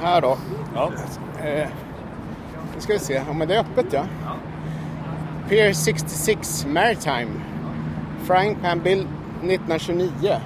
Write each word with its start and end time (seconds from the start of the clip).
Här 0.00 0.20
då. 0.20 0.38
Ja. 0.74 0.92
Eh, 1.44 1.68
nu 2.74 2.80
ska 2.80 2.92
vi 2.92 2.98
se. 2.98 3.22
Ja, 3.26 3.32
men 3.32 3.48
det 3.48 3.54
är 3.54 3.60
öppet 3.60 3.92
ja. 3.92 4.04
Pier 5.48 5.72
66 5.72 6.66
Maritime. 6.66 7.30
Frying 8.24 8.54
Pan 8.54 8.80
Bill 8.80 9.00
1929. 9.00 10.40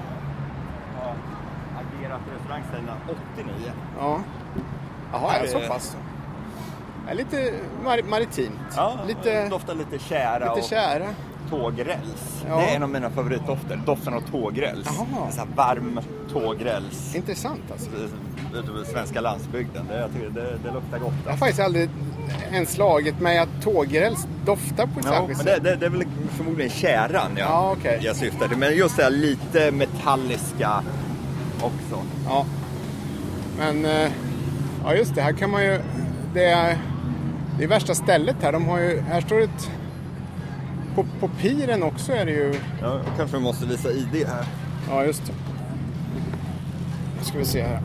Agerat 1.75 2.21
restaurang 2.37 2.63
sedan 2.71 2.89
89. 3.33 3.71
Ja. 3.99 4.19
Jaha, 5.11 5.35
är 5.35 5.41
det 5.41 5.47
så 5.47 5.59
pass? 5.59 5.97
Lite 7.13 7.53
mar- 7.85 8.09
maritimt. 8.09 8.59
Ja, 8.75 8.99
lite, 9.07 9.49
doftar 9.49 9.75
lite 9.75 9.99
kära 9.99 10.39
lite 10.39 10.51
och 10.51 10.63
kära. 10.69 11.05
tågräls. 11.49 12.43
Ja. 12.49 12.57
Det 12.57 12.63
är 12.63 12.75
en 12.75 12.83
av 12.83 12.89
mina 12.89 13.09
favoritdofter. 13.09 13.81
Doften 13.85 14.13
av 14.13 14.21
tågräls. 14.21 14.87
En 14.87 14.93
sån 14.93 15.07
här 15.37 15.47
varm 15.55 15.99
tågräls. 16.33 17.15
Intressant 17.15 17.61
alltså. 17.71 17.89
Ute 18.53 18.67
på 18.71 18.83
svenska 18.91 19.21
landsbygden. 19.21 19.85
Det, 19.89 19.99
jag 19.99 20.13
tycker 20.13 20.29
det, 20.29 20.57
det 20.63 20.71
luktar 20.73 20.99
gott. 20.99 21.13
Jag 21.25 21.31
har 21.31 21.37
faktiskt 21.37 21.59
aldrig 21.61 21.89
ens 22.51 22.69
slagit 22.71 23.19
mig 23.19 23.37
att 23.39 23.49
tågräls 23.63 24.27
doftar 24.45 24.85
på 24.87 24.99
ett 24.99 25.05
Ja, 25.05 25.11
särskilt 25.11 25.37
men 25.37 25.45
det, 25.45 25.53
sätt. 25.53 25.63
det, 25.63 25.75
det 25.75 25.85
är 25.85 25.89
väl 25.89 26.03
förmodligen 26.37 26.71
käran 26.71 27.31
jag, 27.37 27.49
Ja, 27.49 27.75
okej. 27.79 27.99
jag 28.01 28.15
syftar 28.15 28.47
till. 28.47 28.57
Men 28.57 28.75
just 28.75 28.97
det 28.97 29.03
här 29.03 29.09
lite 29.11 29.71
metalliska 29.71 30.83
också. 31.61 32.01
Ja. 32.27 32.45
Men, 33.57 33.85
eh, 33.85 34.11
ja 34.85 34.93
just 34.95 35.15
det, 35.15 35.21
här 35.21 35.33
kan 35.33 35.49
man 35.49 35.63
ju... 35.63 35.79
Det 36.33 36.45
är, 36.45 36.77
det 37.57 37.63
är 37.63 37.67
värsta 37.67 37.95
stället 37.95 38.35
här. 38.41 38.51
De 38.51 38.65
har 38.65 38.79
ju, 38.79 39.01
här 39.01 39.21
står 39.21 39.37
det 39.37 39.43
ett... 39.43 39.71
På, 40.95 41.05
på 41.19 41.27
piren 41.27 41.83
också 41.83 42.11
är 42.11 42.25
det 42.25 42.31
ju... 42.31 42.55
Ja, 42.81 43.01
kanske 43.17 43.37
vi 43.37 43.43
måste 43.43 43.65
visa 43.65 43.91
ID 43.91 44.27
här. 44.27 44.45
Ja, 44.89 45.05
just 45.05 45.25
det. 45.25 45.33
Nu 47.17 47.23
ska 47.23 47.37
vi 47.37 47.45
se 47.45 47.63
här. 47.63 47.81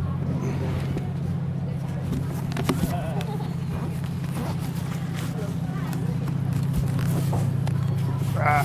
Ah. 8.38 8.64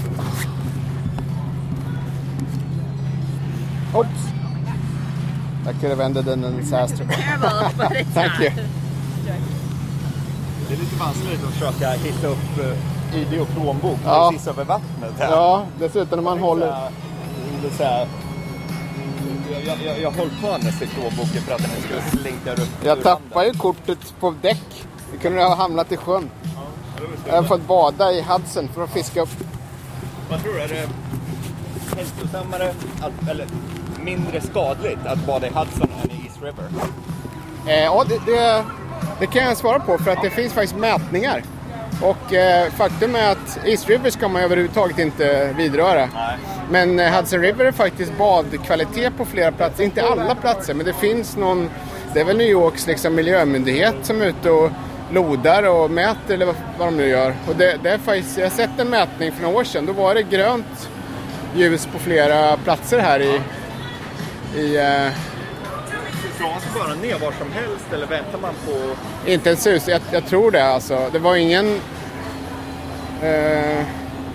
Oops. 3.98 4.10
That 5.66 5.80
could 5.80 5.90
have 5.90 6.00
ended 6.00 6.28
in 6.28 6.44
a 6.44 6.52
disaster. 6.52 7.06
Thank 8.14 8.40
you. 8.40 8.81
Det 10.72 10.76
är 10.76 10.80
lite 10.80 10.96
vanskligt 10.96 11.44
att 11.44 11.54
försöka 11.54 11.92
hitta 11.92 12.28
upp 12.28 12.60
eh, 13.14 13.20
ID 13.22 13.42
och 13.42 13.48
plånbok 13.48 14.00
Ja. 14.06 14.30
precis 14.32 14.48
över 14.48 14.64
vattnet 14.64 15.14
här. 15.20 15.32
Ja, 15.32 15.66
dessutom 15.80 16.18
när 16.20 16.24
man 16.24 16.40
håller... 16.40 16.68
Är 16.68 16.92
så 17.78 17.84
här, 17.84 18.08
jag, 19.52 19.62
jag, 19.66 19.78
jag, 19.86 20.02
jag 20.02 20.12
höll 20.12 20.30
på 20.42 20.48
annars 20.48 20.82
i 20.82 20.88
plånboken 20.88 21.42
för 21.42 21.54
att 21.54 21.62
den 21.62 21.70
skulle 21.82 22.02
slinka 22.02 22.54
upp 22.54 22.70
Jag 22.84 23.04
tappade 23.04 23.48
ju 23.48 23.54
kortet 23.54 24.14
på 24.20 24.36
däck. 24.42 24.86
Det 25.12 25.18
kunde 25.18 25.44
ha 25.44 25.56
hamnat 25.56 25.92
i 25.92 25.98
sjön. 25.98 26.30
Jag 27.28 27.36
har 27.36 27.44
fått 27.44 27.68
bada 27.68 28.12
i 28.12 28.22
Hudson 28.22 28.68
för 28.68 28.84
att 28.84 28.90
fiska 28.90 29.22
upp. 29.22 29.44
Vad 30.30 30.44
tror 30.44 30.54
du? 30.54 30.62
Är 30.62 30.68
det 30.68 30.90
hälsosammare, 31.98 32.74
att, 33.02 33.30
eller 33.30 33.48
mindre 34.00 34.42
skadligt 34.42 35.06
att 35.06 35.28
bada 35.28 35.48
i 35.48 35.50
Hudson 35.50 35.88
än 36.04 36.12
i 36.12 36.26
East 36.26 36.42
River? 36.42 36.66
Eh, 37.68 37.84
ja, 37.84 38.06
det, 38.10 38.32
det, 38.32 38.66
det 39.22 39.28
kan 39.28 39.44
jag 39.44 39.58
svara 39.58 39.80
på 39.80 39.98
för 39.98 40.12
att 40.12 40.22
det 40.22 40.30
finns 40.30 40.54
faktiskt 40.54 40.76
mätningar. 40.76 41.44
Och 42.02 42.34
eh, 42.34 42.72
faktum 42.72 43.16
är 43.16 43.32
att 43.32 43.60
East 43.66 43.90
River 43.90 44.10
ska 44.10 44.28
man 44.28 44.42
överhuvudtaget 44.42 45.00
inte 45.00 45.54
vidröra. 45.58 46.10
Nej. 46.14 46.38
Men 46.70 47.00
eh, 47.00 47.16
Hudson 47.16 47.40
River 47.40 47.66
är 47.66 47.72
faktiskt 47.72 48.18
badkvalitet 48.18 49.18
på 49.18 49.26
flera 49.26 49.52
platser. 49.52 49.84
Inte 49.84 50.04
alla 50.04 50.36
platser, 50.36 50.74
men 50.74 50.86
det 50.86 50.94
finns 50.94 51.38
någon... 51.38 51.70
Det 52.14 52.20
är 52.20 52.26
väl 52.26 52.38
New 52.38 52.48
Yorks 52.48 52.88
liksom, 52.88 53.16
miljömyndighet 53.16 53.96
som 54.02 54.22
är 54.22 54.26
ute 54.26 54.52
och 54.52 54.72
lodar 55.12 55.64
och 55.64 55.92
mäter 55.92 56.34
eller 56.34 56.46
vad, 56.46 56.56
vad 56.78 56.88
de 56.88 56.98
nu 56.98 57.08
gör. 57.08 57.36
Och 57.48 57.56
det, 57.56 57.78
det 57.84 57.90
är 57.90 57.98
faktiskt, 57.98 58.38
jag 58.38 58.46
har 58.46 58.52
sett 58.52 58.80
en 58.80 58.90
mätning 58.90 59.32
för 59.32 59.44
några 59.44 59.58
år 59.58 59.64
sedan. 59.64 59.86
Då 59.86 59.94
var 59.94 60.16
det 60.16 60.24
grönt 60.24 60.90
ljus 61.56 61.86
på 61.94 62.00
flera 62.00 62.58
platser 62.58 63.00
här 63.00 63.20
i... 63.20 63.42
i 64.60 64.78
eh, 64.78 65.31
Dras 66.42 66.64
bara 66.76 66.94
ner 66.96 67.20
var 67.20 67.32
som 67.32 67.52
helst 67.52 67.94
eller 67.94 68.08
väntar 68.08 68.40
man 68.42 68.54
på... 68.66 68.72
Inte 69.32 69.50
en 69.50 69.58
sus, 69.58 69.88
jag, 69.88 70.02
jag 70.12 70.26
tror 70.26 70.52
det 70.52 70.64
alltså. 70.64 71.10
Det 71.12 71.20
var 71.20 71.36
ingen... 71.36 71.66
Eh, 73.22 73.86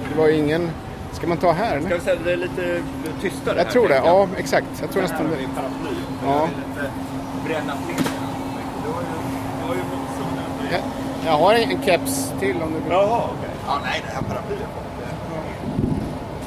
det 0.08 0.18
var 0.18 0.28
ingen... 0.28 0.70
Ska 1.12 1.26
man 1.26 1.36
ta 1.36 1.52
här? 1.52 1.80
Ska 1.80 1.94
vi 1.94 2.00
säga 2.00 2.16
det 2.24 2.32
är 2.32 2.36
lite 2.36 2.82
tystare 3.22 3.56
Jag 3.58 3.64
här, 3.64 3.72
tror 3.72 3.88
det, 3.88 3.94
jag. 3.94 4.06
ja 4.06 4.28
exakt. 4.38 4.66
Jag 4.80 4.90
tror 4.90 5.02
nästan 5.02 5.30
det. 5.30 5.36
Ja. 6.24 6.48
Jag 11.26 11.32
har 11.32 11.54
en, 11.54 11.82
keps 11.82 12.32
till 12.40 12.62
om 12.62 12.72
du 12.72 12.78
vill. 12.78 12.90
Jaha, 12.90 13.22
okej. 13.38 13.50
Ja, 13.66 13.78
nej, 13.84 14.02
det 14.06 14.14
här 14.14 14.22
paraplyet 14.22 14.68
får 14.74 14.82
inte... 14.90 15.06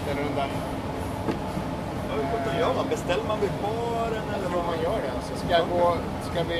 Ställer 0.04 0.24
den 0.24 0.36
där. 0.36 0.48
Ja, 2.10 2.16
Hur 2.16 2.24
sjutton 2.38 2.60
gör 2.60 2.69
man? 2.80 2.90
Beställer 2.90 3.24
man 3.32 3.38
vid 3.46 3.54
baren 3.64 4.24
eller 4.34 4.44
Jag 4.44 4.52
tror 4.52 4.64
man 4.72 4.80
gör 4.84 5.00
det 5.06 5.12
alltså. 5.18 5.32
Ska 5.46 5.50
jag 5.60 5.66
gå... 5.74 5.86
Ska 6.32 6.44
vi... 6.44 6.60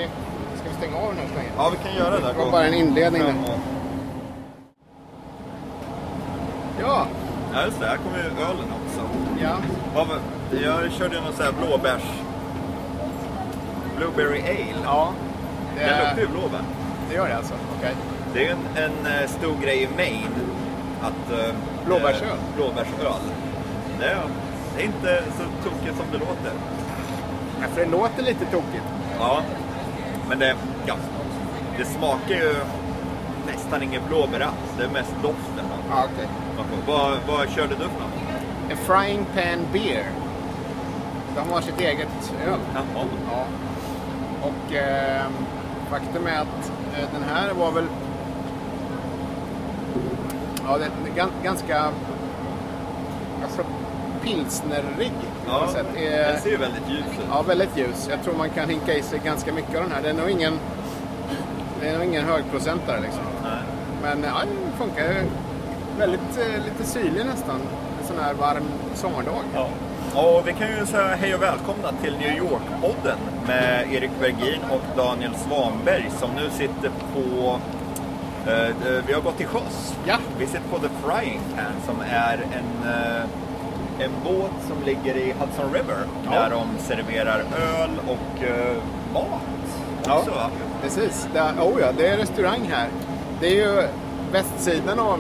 Ska 0.60 0.66
vi 0.72 0.76
stänga 0.82 0.98
av 1.04 1.08
den 1.12 1.18
här 1.22 1.28
så 1.32 1.36
länge? 1.40 1.50
Ja, 1.58 1.66
vi 1.76 1.78
kan 1.86 1.94
göra 2.02 2.16
det. 2.20 2.28
Det 2.34 2.46
var 2.46 2.52
bara 2.52 2.66
en 2.66 2.74
inledning 2.74 3.22
där. 3.22 3.32
Fram 3.34 3.44
och- 3.44 3.60
Ja. 6.82 7.06
Ja, 7.54 7.66
just 7.66 7.80
det. 7.80 7.86
Här 7.88 7.98
kommer 7.98 8.18
ju 8.18 8.24
ölen 8.24 8.70
också. 8.80 9.02
Ja. 9.42 9.58
Jag 10.64 10.92
körde 10.92 11.16
ju 11.16 11.22
någon 11.22 11.34
sån 11.34 11.46
här 11.46 11.54
blåbärs... 11.62 12.04
Blueberry 13.98 14.42
ale. 14.42 14.82
Ja. 14.84 15.14
Det, 15.78 15.86
Den 15.86 15.98
luktar 16.00 16.22
ju 16.22 16.28
blåbär. 16.28 16.62
det 17.10 17.16
gör 17.16 17.28
det 17.30 17.38
alltså? 17.38 17.54
Okej. 17.78 17.96
Det 18.34 18.40
är 18.40 18.44
ju 18.44 18.50
en, 18.52 18.84
en 18.84 19.14
eh, 19.14 19.28
stor 19.30 19.54
grej 19.62 19.84
i 19.84 19.88
Maine 19.98 20.36
att... 21.02 21.32
eh, 21.40 21.54
Blåbärsöl? 21.86 22.28
eh, 22.28 22.56
Blåbärsöl. 22.56 23.22
Det 24.00 24.06
är, 24.06 24.18
det 24.76 24.82
är 24.82 24.86
inte 24.86 25.24
så 25.38 25.70
tokigt 25.70 25.98
som 25.98 26.06
det 26.12 26.18
låter. 26.18 26.54
Ja, 27.62 27.68
för 27.68 27.82
det 27.82 27.92
låter 27.92 28.24
lite 28.24 28.46
tokigt. 28.46 28.84
Ja, 29.20 29.42
men 30.30 30.40
det, 30.40 30.56
ja, 30.86 30.96
det 31.78 31.86
smakar 31.86 32.36
ju 32.36 32.56
nästan 33.48 33.84
ingen 33.84 34.02
blåbär 34.08 34.40
alls. 34.40 34.74
Det 34.78 34.84
är 34.84 34.90
mest 34.90 35.14
doften. 35.22 35.66
Ja, 35.90 36.06
får. 36.64 36.94
Vad, 36.94 37.18
vad 37.28 37.50
körde 37.50 37.76
du 37.76 37.84
för 37.84 38.00
något? 38.00 38.20
En 38.70 38.78
frying 38.78 39.26
pan 39.26 39.66
beer. 39.74 40.06
De 41.36 41.54
har 41.54 41.62
sitt 41.62 41.80
eget 41.80 42.34
öl. 42.48 42.60
Jaha. 42.74 43.06
Ja. 43.32 43.46
Och 44.42 44.76
eh, 44.76 45.26
faktum 45.90 46.28
är 46.28 46.40
att 46.42 46.72
eh, 46.98 47.10
den 47.14 47.24
här 47.30 47.54
var 47.54 47.72
väl... 47.72 47.86
Ja, 50.68 50.78
det 50.78 51.32
ganska... 51.44 51.92
Pilsnerrig 54.24 55.12
på 55.46 55.52
Ja, 55.52 55.60
något 55.60 55.72
sätt. 55.72 55.86
Den 55.96 56.40
ser 56.42 56.50
ju 56.50 56.58
väldigt 56.58 56.90
ljus 56.90 57.00
ut. 57.00 57.26
Ja, 57.30 57.42
väldigt 57.42 57.78
ljus. 57.78 58.08
Jag 58.10 58.24
tror 58.24 58.34
man 58.34 58.50
kan 58.50 58.70
hinka 58.70 58.94
i 58.94 59.02
sig 59.02 59.20
ganska 59.26 59.54
mycket 59.54 59.76
av 59.76 59.82
den 59.82 59.92
här. 59.92 60.02
Det 60.02 60.10
är 60.10 60.14
nog 60.14 60.30
ingen, 60.30 60.54
det 61.82 61.90
är 61.90 61.94
nog 61.98 62.04
ingen 62.08 62.26
högprocentare 62.26 63.00
liksom. 63.02 63.22
Nej. 63.44 63.62
Men 64.02 64.24
ja, 64.24 64.40
den 64.40 64.74
funkar 64.88 65.04
ju 65.04 65.24
väldigt 66.00 66.38
eh, 66.40 66.64
lite 66.66 66.84
syrlig 66.92 67.26
nästan. 67.26 67.60
En 68.02 68.08
sån 68.08 68.18
här 68.20 68.34
varm 68.34 68.64
sommardag. 68.96 69.42
Ja. 69.54 69.68
Och 70.16 70.48
vi 70.48 70.54
kan 70.54 70.68
ju 70.80 70.86
säga 70.86 71.16
hej 71.16 71.36
och 71.36 71.42
välkomna 71.42 71.92
till 72.04 72.18
New 72.18 72.38
York-podden 72.38 73.18
med 73.48 73.94
Erik 73.94 74.12
Bergin 74.20 74.60
och 74.72 74.82
Daniel 74.98 75.32
Svanberg 75.36 76.10
som 76.20 76.30
nu 76.36 76.50
sitter 76.50 76.92
på... 77.14 77.60
Eh, 78.48 78.64
eh, 78.68 79.04
vi 79.08 79.14
har 79.14 79.22
gått 79.22 79.38
till 79.38 79.48
sjöss. 79.48 79.96
Ja. 80.06 80.18
Vi 80.40 80.46
sitter 80.46 80.62
på 80.72 80.78
The 80.80 80.88
Frying 81.04 81.42
Pan 81.56 81.74
som 81.86 81.96
är 82.10 82.34
en, 82.38 82.90
eh, 82.90 83.24
en 84.00 84.12
båt 84.24 84.52
som 84.68 84.84
ligger 84.86 85.18
i 85.18 85.32
Hudson 85.40 85.74
River 85.74 85.98
Ja. 86.26 86.32
där 86.32 86.50
de 86.50 86.68
serverar 86.80 87.40
öl 87.40 87.90
och 88.08 88.44
eh, 88.44 88.76
mat 89.14 89.42
också. 90.20 90.32
va? 90.32 90.50
Precis. 90.82 91.28
Det, 91.34 91.40
oh 91.40 91.82
ja, 91.82 91.88
det 91.98 92.08
är 92.08 92.18
restaurang 92.18 92.70
här. 92.72 92.88
Det 93.42 93.48
är 93.48 93.56
ju 93.56 93.88
västsidan 94.32 95.00
av 95.00 95.20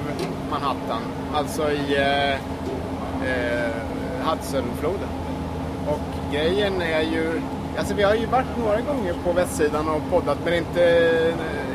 Manhattan. 0.51 1.01
Alltså 1.33 1.71
i 1.71 1.95
eh, 1.97 2.33
eh, 3.29 3.71
Hudsonfloden. 4.23 5.09
Och 5.87 6.33
grejen 6.33 6.81
är 6.81 7.01
ju... 7.01 7.41
Alltså 7.77 7.93
vi 7.93 8.03
har 8.03 8.15
ju 8.15 8.25
varit 8.25 8.57
några 8.57 8.81
gånger 8.81 9.13
på 9.23 9.33
västsidan 9.33 9.89
och 9.89 10.01
poddat 10.11 10.37
men 10.45 10.53
inte, 10.53 10.81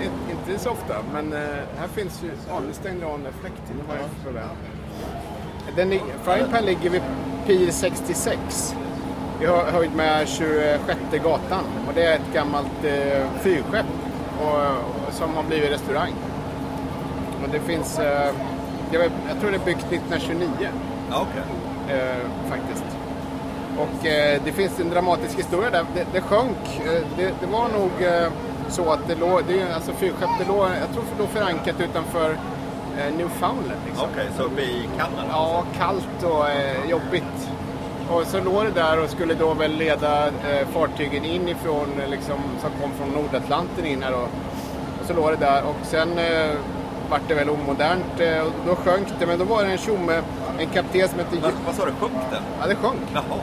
inte, 0.03 0.51
inte 0.51 0.63
så 0.63 0.71
ofta. 0.71 0.95
Men 1.13 1.33
eh, 1.33 1.39
här 1.79 1.89
finns 1.95 2.23
ju... 2.23 2.31
Ja, 2.49 2.61
nu 2.67 2.73
där 3.25 3.31
fläkten. 3.41 3.77
Det 3.83 3.89
var 3.89 3.95
ju 3.95 4.25
för 4.25 4.33
väl. 4.33 4.45
Den, 5.77 6.01
Frying 6.25 6.47
Pan 6.53 6.65
ligger 6.65 6.91
vid 6.91 7.03
Pier 7.47 7.71
66. 7.71 8.75
Vi 9.41 9.47
har 9.47 9.65
höjd 9.65 9.95
med 9.97 10.29
26 10.29 10.99
gatan 11.25 11.65
och 11.89 11.93
det 11.95 12.05
är 12.05 12.15
ett 12.15 12.33
gammalt 12.35 12.85
eh, 12.85 13.27
fyrskepp 13.41 13.87
och, 14.41 15.13
som 15.15 15.35
har 15.35 15.43
blivit 15.43 15.71
restaurang. 15.71 16.13
Och 17.43 17.49
det 17.53 17.61
finns, 17.61 17.99
eh, 17.99 18.31
jag, 18.91 18.99
vet, 19.01 19.13
jag 19.29 19.41
tror 19.41 19.51
det 19.51 19.57
är 19.57 19.65
byggt 19.65 19.87
1929 19.93 20.49
Ja, 21.11 21.27
okej. 21.31 21.99
eh, 21.99 22.51
faktiskt. 22.51 22.85
Och 23.79 24.07
eh, 24.07 24.41
det 24.45 24.53
finns 24.53 24.81
en 24.81 24.91
dramatisk 24.91 25.39
historia 25.39 25.71
där. 25.71 25.85
Det, 25.95 26.07
det 26.13 26.21
sjönk. 26.21 26.81
Eh, 26.87 27.03
det, 27.17 27.33
det 27.41 27.47
var 27.53 27.69
nog 27.69 27.91
eh, 28.03 28.29
så 28.69 28.93
att 28.93 29.09
det 29.09 29.15
låg, 29.15 29.41
det 29.49 29.61
är 29.61 29.75
alltså 29.75 29.93
fyrskepp, 29.93 30.31
det 30.39 30.49
låg, 30.49 30.61
jag 30.61 30.93
tror 30.93 31.05
det 31.17 31.19
låg 31.23 31.29
förankrat 31.29 31.81
utanför 31.81 32.37
Newfoundland. 33.17 33.81
Liksom. 33.87 34.09
Okej, 34.13 34.27
så 34.37 34.43
uppe 34.43 34.61
i 34.63 34.89
Kanada? 34.99 35.25
Ja, 35.31 35.65
kallt 35.79 36.23
och 36.23 36.49
eh, 36.49 36.91
jobbigt. 36.91 37.51
Och 38.11 38.27
så 38.27 38.41
låg 38.41 38.65
det 38.65 38.71
där 38.71 39.03
och 39.03 39.11
skulle 39.11 39.35
då 39.35 39.55
väl 39.55 39.73
leda 39.77 40.27
eh, 40.27 40.67
fartygen 40.73 41.25
inifrån, 41.25 41.89
eh, 42.03 42.11
liksom, 42.11 42.37
som 42.61 42.71
kom 42.81 42.91
från 42.99 43.23
Nordatlanten 43.23 43.87
in 43.87 44.03
här 44.03 44.11
då. 44.13 44.19
Och 45.01 45.07
så 45.07 45.13
låg 45.15 45.31
det 45.31 45.37
där 45.47 45.63
och 45.65 45.77
sen 45.83 46.19
eh, 46.19 46.51
vart 47.11 47.29
det 47.29 47.35
väl 47.35 47.51
omodernt 47.51 48.21
eh, 48.21 48.41
och 48.41 48.53
då 48.67 48.75
sjönk 48.75 49.09
det. 49.19 49.27
Men 49.27 49.39
då 49.39 49.45
var 49.45 49.65
det 49.65 49.71
en 49.71 49.79
tjomme, 49.79 50.23
en 50.59 50.67
kapten 50.67 51.09
som 51.09 51.19
hette... 51.19 51.37
Vad, 51.43 51.53
vad 51.67 51.75
sa 51.75 51.85
du, 51.85 51.91
sjönk 51.93 52.13
den? 52.31 52.43
Ja, 52.61 52.67
det 52.67 52.75
sjönk 52.75 53.01
Jaha. 53.15 53.39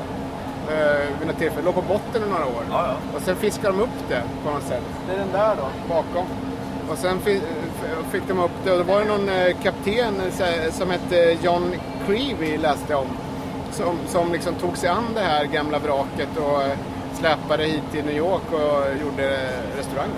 eh, 0.71 1.19
vid 1.19 1.27
något 1.27 1.37
tillfälle. 1.37 1.65
Låg 1.65 1.75
på 1.75 1.81
botten 1.81 2.23
i 2.27 2.29
några 2.29 2.45
år. 2.45 2.63
Ja, 2.71 2.85
ja. 2.87 2.93
Och 3.15 3.21
sen 3.21 3.35
fiskade 3.35 3.77
de 3.77 3.83
upp 3.83 4.09
det 4.09 4.23
på 4.45 4.51
något 4.51 4.63
sätt. 4.63 4.83
Det 5.07 5.13
är 5.13 5.17
den 5.19 5.31
där 5.31 5.55
då, 5.55 5.93
bakom. 5.95 6.25
Och 6.91 6.97
sen 6.97 7.19
fick 8.11 8.27
de 8.27 8.39
upp 8.39 8.51
det 8.63 8.71
och 8.71 8.77
då 8.77 8.83
var 8.83 8.99
det 8.99 9.05
någon 9.05 9.29
eh, 9.29 9.57
kapten 9.63 10.21
eh, 10.39 10.71
som 10.71 10.89
hette 10.89 11.37
John 11.43 11.75
Creevy 12.05 12.57
läste 12.57 12.95
om. 12.95 13.07
Som, 13.71 13.97
som 14.07 14.31
liksom 14.31 14.55
tog 14.55 14.77
sig 14.77 14.89
an 14.89 15.03
det 15.13 15.21
här 15.21 15.45
gamla 15.45 15.79
vraket 15.79 16.37
och 16.37 16.63
eh, 16.63 16.77
släpade 17.13 17.63
hit 17.63 17.83
till 17.91 18.05
New 18.05 18.17
York 18.17 18.51
och 18.51 19.01
gjorde 19.01 19.49
restaurang. 19.77 20.09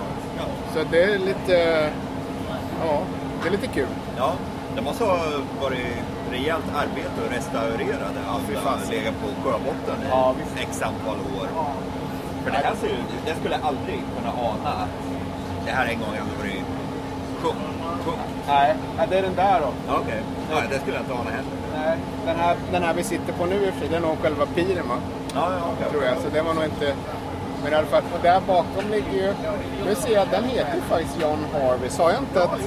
Så 0.74 0.80
det 0.90 1.02
är 1.02 1.18
lite, 1.18 1.56
eh, 1.62 1.90
ja, 2.80 3.02
det 3.42 3.48
är 3.48 3.52
lite 3.52 3.66
kul. 3.66 3.88
ja. 4.16 4.32
Det 4.76 4.82
måste 4.82 5.04
ha 5.04 5.18
varit 5.62 5.96
rejält 6.30 6.64
arbete 6.74 7.10
att 7.26 7.32
restaurera 7.36 8.06
det. 8.14 8.52
Det 8.52 8.58
har 8.58 8.90
legat 8.90 9.14
på 9.22 9.28
sjöbotten 9.42 10.02
i 10.02 10.06
Ja, 10.10 10.34
x 10.60 10.82
antal 10.82 11.16
år. 11.38 11.48
För 12.44 12.50
det 12.50 12.56
här 12.56 12.74
ser 12.80 12.88
ju, 12.88 12.96
jag 13.26 13.36
skulle 13.36 13.56
aldrig 13.56 14.00
kunna 14.16 14.32
ana 14.32 14.68
att 14.68 14.88
det 15.64 15.70
här 15.70 15.86
en 15.86 15.98
gång 15.98 16.08
hade 16.08 16.36
varit 16.38 16.64
sjunk. 17.44 17.56
sjunk. 18.04 18.18
Nej, 18.46 18.74
det 19.10 19.18
är 19.18 19.22
den 19.22 19.34
där 19.34 19.60
då. 19.60 19.94
Okej, 19.94 20.22
ja, 20.50 20.56
det 20.70 20.78
skulle 20.78 20.96
jag 20.96 21.02
inte 21.02 21.14
ana 21.14 21.30
heller. 21.30 21.54
Nej, 21.76 21.96
den 22.26 22.36
här, 22.36 22.56
den 22.72 22.82
här 22.82 22.94
vi 22.94 23.02
sitter 23.02 23.32
på 23.32 23.46
nu 23.46 23.54
i 23.54 23.70
och 23.70 23.72
för 23.72 23.80
sig, 23.80 23.88
det 23.88 23.96
är 23.96 24.00
nog 24.00 24.18
själva 24.22 24.46
piren 24.46 24.88
va? 24.88 24.98
Ja, 25.34 25.48
ja, 25.58 25.64
okej. 25.72 25.90
tror 25.90 26.04
jag. 26.04 26.16
Så 26.16 26.28
det 26.32 26.42
var 26.42 26.54
nog 26.54 26.64
inte... 26.64 26.94
Men 27.62 27.72
i 27.72 27.76
alla 27.76 27.86
fall, 27.86 28.02
och 28.14 28.22
där 28.22 28.40
bakom 28.40 28.90
ligger 28.90 29.12
ju... 29.12 29.34
Nu 29.86 29.94
ser 29.94 30.14
jag, 30.14 30.28
den 30.30 30.44
heter 30.44 30.74
ju 30.74 30.80
faktiskt 30.80 31.22
John 31.22 31.46
Harvey. 31.52 31.90
Sa 31.90 32.10
jag 32.10 32.20
inte 32.20 32.42
att... 32.44 32.60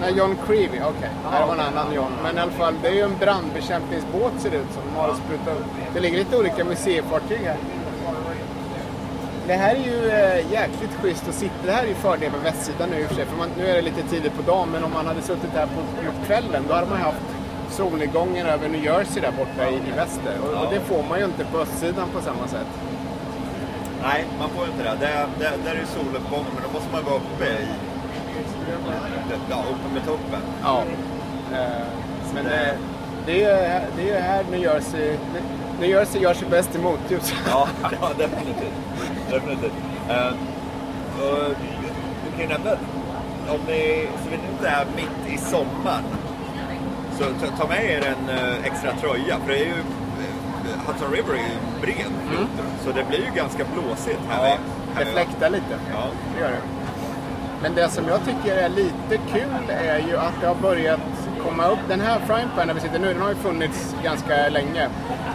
Nej, 0.00 0.12
John 0.16 0.36
Creevy. 0.46 0.80
Okej, 0.80 1.10
det 1.32 1.46
var 1.46 1.54
en 1.54 1.60
annan 1.60 1.94
John. 1.94 2.12
Men 2.22 2.36
i 2.36 2.40
alla 2.40 2.50
fall, 2.50 2.74
det 2.82 2.88
är 2.88 2.92
ju 2.92 3.00
en 3.00 3.18
brandbekämpningsbåt 3.20 4.32
ser 4.38 4.50
det 4.50 4.56
ut 4.56 4.72
som. 4.74 4.82
De 4.94 5.00
har 5.00 5.14
sprutat 5.14 5.58
upp. 5.58 5.66
Det 5.94 6.00
ligger 6.00 6.18
lite 6.18 6.36
olika 6.36 6.64
museifartyg 6.64 7.38
här. 7.38 7.56
Det 9.46 9.54
här 9.54 9.74
är 9.74 9.78
ju 9.78 10.10
eh, 10.10 10.52
jäkligt 10.52 10.94
schysst 11.02 11.28
att 11.28 11.34
sitta. 11.34 11.66
Det 11.66 11.72
här 11.72 11.82
är 11.82 11.88
ju 11.88 11.94
fördel 11.94 12.30
med 12.32 12.40
västsidan 12.40 12.88
nu 12.90 13.00
i 13.00 13.04
och 13.04 13.08
för 13.08 13.14
sig. 13.14 13.26
För 13.26 13.36
man, 13.36 13.48
nu 13.58 13.66
är 13.66 13.74
det 13.74 13.82
lite 13.82 14.02
tidigt 14.02 14.36
på 14.36 14.42
dagen, 14.42 14.68
men 14.72 14.84
om 14.84 14.92
man 14.92 15.06
hade 15.06 15.22
suttit 15.22 15.50
här 15.54 15.66
på, 15.66 15.80
på 16.20 16.26
kvällen 16.26 16.62
då 16.68 16.74
hade 16.74 16.86
man 16.86 16.98
ju 16.98 17.04
haft 17.04 17.26
solnedgången 17.70 18.46
över 18.46 18.68
New 18.68 18.84
Jersey 18.84 19.22
där 19.22 19.32
borta 19.32 19.70
i, 19.70 19.74
i 19.74 19.92
väster. 19.96 20.34
Och, 20.42 20.64
och 20.66 20.72
det 20.74 20.80
får 20.80 21.02
man 21.08 21.18
ju 21.18 21.24
inte 21.24 21.44
på 21.44 21.58
östsidan 21.58 22.08
på 22.14 22.20
samma 22.22 22.46
sätt. 22.48 22.66
Nej, 24.02 24.24
man 24.38 24.48
får 24.50 24.64
ju 24.66 24.70
inte 24.72 24.82
det. 24.84 24.96
det, 25.00 25.26
det 25.38 25.50
där 25.64 25.70
är 25.70 25.80
ju 25.80 25.86
soluppgången, 25.86 26.46
men 26.54 26.62
då 26.66 26.70
måste 26.78 26.92
man 26.92 27.04
vara 27.04 27.16
uppe 27.16 27.44
i... 27.44 27.66
Ja, 29.50 29.64
uppe 29.70 29.94
med 29.94 30.04
toppen. 30.06 30.40
Ja. 30.62 30.82
Eh, 31.52 31.86
men 32.34 32.44
det, 32.44 32.76
det, 33.26 33.44
är, 33.44 33.80
ju- 33.80 33.86
det 33.96 34.02
är 34.02 34.14
ju 34.14 34.20
här 34.20 34.44
New 34.50 34.60
Jersey, 34.62 35.16
New 35.80 35.90
Jersey 35.90 36.22
gör 36.22 36.34
sig 36.34 36.48
bäst 36.48 36.74
i 36.74 36.78
motljus. 36.78 37.34
Ja, 37.46 37.68
ja 38.00 38.10
definitivt. 38.18 38.74
definitivt. 39.30 39.72
Uh, 40.10 40.32
och, 41.22 41.54
du 42.24 42.30
kan 42.30 42.40
ju 42.40 42.48
nämna, 42.48 42.70
om 43.48 43.60
ni, 43.66 44.08
så 44.22 44.30
vi 44.30 44.34
inte 44.34 44.68
är 44.68 44.86
mitt 44.96 45.34
i 45.34 45.38
sommaren, 45.38 46.04
så 47.18 47.24
ta, 47.24 47.56
ta 47.56 47.68
med 47.68 47.84
er 47.84 48.02
en 48.06 48.28
eh, 48.28 48.64
extra 48.64 48.92
tröja. 48.92 49.38
För 49.38 49.48
det 49.48 49.58
är 49.58 49.64
ju, 49.64 49.74
Hudson 50.86 51.12
River 51.12 51.34
är 51.34 51.38
ju 51.38 51.80
bred 51.80 52.12
flod, 52.28 52.48
så 52.84 52.92
det 52.92 53.04
blir 53.08 53.18
ju 53.18 53.30
ganska 53.34 53.64
blåsigt 53.64 54.20
här. 54.28 54.48
Ja, 54.48 54.56
här 54.94 55.04
det 55.04 55.10
fläktar 55.10 55.50
lite. 55.50 55.78
Ja. 55.92 56.04
Det 56.34 56.40
gör 56.40 56.50
det. 56.50 56.62
Men 57.62 57.74
det 57.74 57.88
som 57.88 58.08
jag 58.08 58.20
tycker 58.24 58.56
är 58.56 58.68
lite 58.68 59.16
kul 59.32 59.70
är 59.70 59.98
ju 59.98 60.16
att 60.16 60.40
det 60.40 60.46
har 60.46 60.54
börjat 60.54 61.00
komma 61.44 61.66
upp. 61.66 61.78
Den 61.88 62.00
här 62.00 62.18
frying 62.26 62.48
pan 62.56 62.66
där 62.66 62.74
vi 62.74 62.80
sitter 62.80 62.98
nu, 62.98 63.12
den 63.12 63.22
har 63.22 63.28
ju 63.28 63.34
funnits 63.34 63.96
ganska 64.04 64.48
länge 64.48 64.88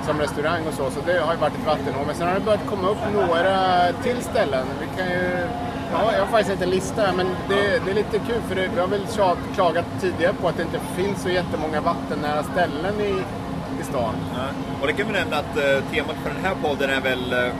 som 0.05 0.19
restaurang 0.19 0.67
och 0.67 0.73
så, 0.73 0.89
så 0.91 0.99
det 1.05 1.19
har 1.19 1.33
ju 1.33 1.39
varit 1.39 1.53
ett 1.53 1.65
vattenhål. 1.65 2.03
Men 2.07 2.15
sen 2.15 2.27
har 2.27 2.33
det 2.35 2.39
börjat 2.45 2.67
komma 2.69 2.87
upp 2.89 2.97
några 3.13 3.57
till 4.03 4.21
ställen. 4.21 4.65
Vi 4.79 5.01
kan 5.01 5.11
ju... 5.11 5.47
Ja, 5.91 6.11
jag 6.13 6.19
har 6.19 6.27
faktiskt 6.27 6.51
inte 6.51 6.63
en 6.63 6.69
lista 6.69 7.01
här, 7.01 7.13
men 7.13 7.27
det, 7.49 7.85
det 7.85 7.91
är 7.91 7.95
lite 7.95 8.19
kul 8.19 8.41
för 8.47 8.55
det, 8.55 8.69
vi 8.75 8.79
har 8.81 8.87
väl 8.87 9.07
tjat- 9.07 9.53
klagat 9.55 9.85
tidigare 10.01 10.33
på 10.33 10.47
att 10.47 10.57
det 10.57 10.63
inte 10.63 10.79
finns 10.95 11.21
så 11.21 11.29
jättemånga 11.29 11.81
vattennära 11.81 12.43
ställen 12.43 12.99
i, 13.01 13.23
i 13.81 13.83
stan. 13.83 14.13
Ja. 14.35 14.41
Och 14.81 14.87
det 14.87 14.93
kan 14.93 15.07
vi 15.07 15.13
nämna 15.13 15.37
att 15.37 15.57
eh, 15.57 15.83
temat 15.91 16.15
för 16.23 16.29
den 16.29 16.43
här 16.45 16.55
podden 16.63 16.89
är 16.89 17.01
väl 17.01 17.33
uh, 17.33 17.53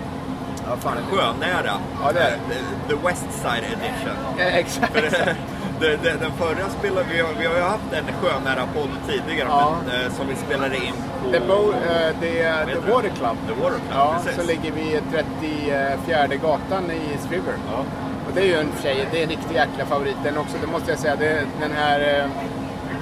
Ja, 0.67 0.91
sjönära. 1.11 1.71
Ja, 2.03 2.11
det 2.11 2.19
är 2.19 2.37
det. 2.49 2.55
Eh, 2.55 2.87
The 2.89 3.07
West 3.07 3.25
Side 3.31 3.63
Edition. 3.63 4.17
Eh, 4.39 4.55
Exakt. 4.61 4.93
För 4.93 5.35
det, 5.79 5.97
det, 6.03 6.11
den 6.19 6.31
förra 6.31 6.69
spelade 6.79 7.05
vi, 7.11 7.23
vi 7.39 7.45
har 7.45 7.55
ju 7.55 7.61
haft 7.61 7.93
en 7.93 8.05
sjönära 8.21 8.63
podd 8.75 8.89
tidigare 9.07 9.47
Ja. 9.49 9.77
men, 9.87 10.01
eh, 10.05 10.11
som 10.13 10.27
vi 10.27 10.35
spelade 10.35 10.75
in 10.75 10.93
på 11.23 11.31
The, 11.31 11.39
Bo, 11.39 11.71
eh, 11.71 12.15
det 12.21 12.41
är 12.41 12.57
Vad 12.57 12.67
The 12.67 12.73
det? 12.73 12.91
Water 12.91 13.09
Club. 13.09 13.37
The 13.47 13.53
Water 13.61 13.79
Club, 13.79 13.91
Ja, 13.93 14.15
precis. 14.23 14.41
så 14.41 14.47
ligger 14.47 14.71
vi 14.71 14.99
34 15.11 16.27
gatan 16.41 16.91
i 16.91 17.11
East 17.13 17.31
River. 17.31 17.53
Ja. 17.71 17.79
Och 18.27 18.31
det 18.35 18.41
är 18.41 18.45
ju 18.45 18.55
en 18.55 18.71
sig, 18.81 19.07
det 19.11 19.19
är 19.19 19.23
en 19.23 19.29
riktig 19.29 19.55
jäkla 19.55 19.85
favorit. 19.85 20.17
Den 20.23 20.37
också, 20.37 20.57
det 20.61 20.67
måste 20.67 20.89
jag 20.91 20.99
säga. 20.99 21.15
Det 21.15 21.45
den 21.61 21.71
här 21.71 21.99
eh, 22.19 22.25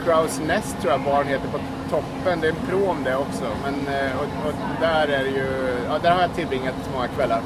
Crows 0.06 0.42
Nest 0.48 0.76
tror 0.82 0.92
jag 0.92 1.02
baren 1.02 1.28
heter 1.28 1.48
på 1.48 1.60
toppen. 1.90 2.40
Det 2.42 2.48
är 2.48 2.52
en 2.52 2.68
prom 2.70 2.98
det 3.04 3.16
också. 3.16 3.44
Men, 3.64 3.96
eh, 3.96 4.12
och, 4.18 4.48
och 4.48 4.54
där 4.82 5.08
är 5.08 5.24
ju, 5.24 5.46
ja, 5.90 6.00
där 6.04 6.12
har 6.12 6.22
jag 6.22 6.34
tillbringat 6.36 6.74
många 6.94 7.08
kvällar. 7.08 7.42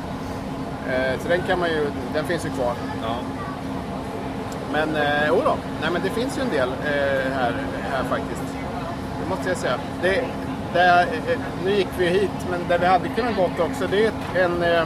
Eh, 0.90 1.20
så 1.22 1.30
den 1.30 1.42
kan 1.48 1.60
man 1.60 1.70
ju, 1.70 1.88
den 2.14 2.26
finns 2.26 2.46
ju 2.46 2.50
kvar. 2.50 2.74
Ja. 3.02 3.16
Men 4.78 4.96
eh, 4.96 5.34
oh 5.34 5.44
då. 5.44 5.56
Nej, 5.82 5.90
men 5.94 6.02
det 6.02 6.10
finns 6.10 6.38
ju 6.38 6.42
en 6.42 6.50
del 6.50 6.70
eh, 6.70 7.32
här, 7.34 7.54
här 7.92 8.04
faktiskt. 8.04 8.44
Det 9.22 9.30
måste 9.30 9.50
jag 9.50 9.58
säga. 9.58 9.78
Det, 10.02 10.24
där, 10.74 11.02
eh, 11.02 11.40
nu 11.66 11.72
gick 11.72 11.88
vi 11.98 12.08
hit, 12.08 12.48
men 12.50 12.60
där 12.70 12.80
vi 12.80 12.86
hade 12.86 13.10
kunnat 13.10 13.36
gått 13.36 13.60
också, 13.60 13.88
det 13.88 14.06
är 14.06 14.12
en, 14.36 14.64
eh, 14.64 14.86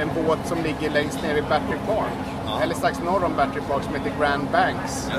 en 0.00 0.10
båt 0.14 0.38
som 0.44 0.58
ligger 0.62 0.90
längst 0.90 1.22
ner 1.22 1.36
i 1.36 1.42
Battery 1.42 1.78
Park. 1.86 2.20
Ja. 2.46 2.62
Eller 2.62 2.74
strax 2.74 3.02
norr 3.02 3.24
om 3.24 3.36
Battery 3.36 3.60
Park 3.68 3.82
som 3.84 3.94
heter 3.94 4.12
Grand 4.20 4.48
Banks. 4.52 5.10
Ja. 5.10 5.16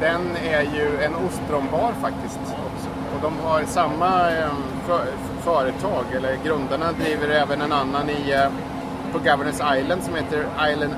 Den 0.00 0.36
är 0.36 0.62
ju 0.62 1.02
en 1.02 1.14
ostronbar 1.14 1.92
faktiskt 2.00 2.40
också. 2.42 2.88
Och 3.14 3.22
de 3.22 3.32
har 3.48 3.62
samma 3.66 4.30
eh, 4.30 4.50
för, 4.86 5.04
företag, 5.40 6.04
eller 6.16 6.36
grundarna 6.44 6.92
driver 6.92 7.28
även 7.28 7.60
en 7.60 7.72
annan 7.72 8.10
i, 8.10 8.30
eh, 8.30 8.50
på 9.12 9.18
Governors 9.18 9.78
Island 9.78 10.02
som 10.02 10.14
heter 10.14 10.46
Island 10.70 10.94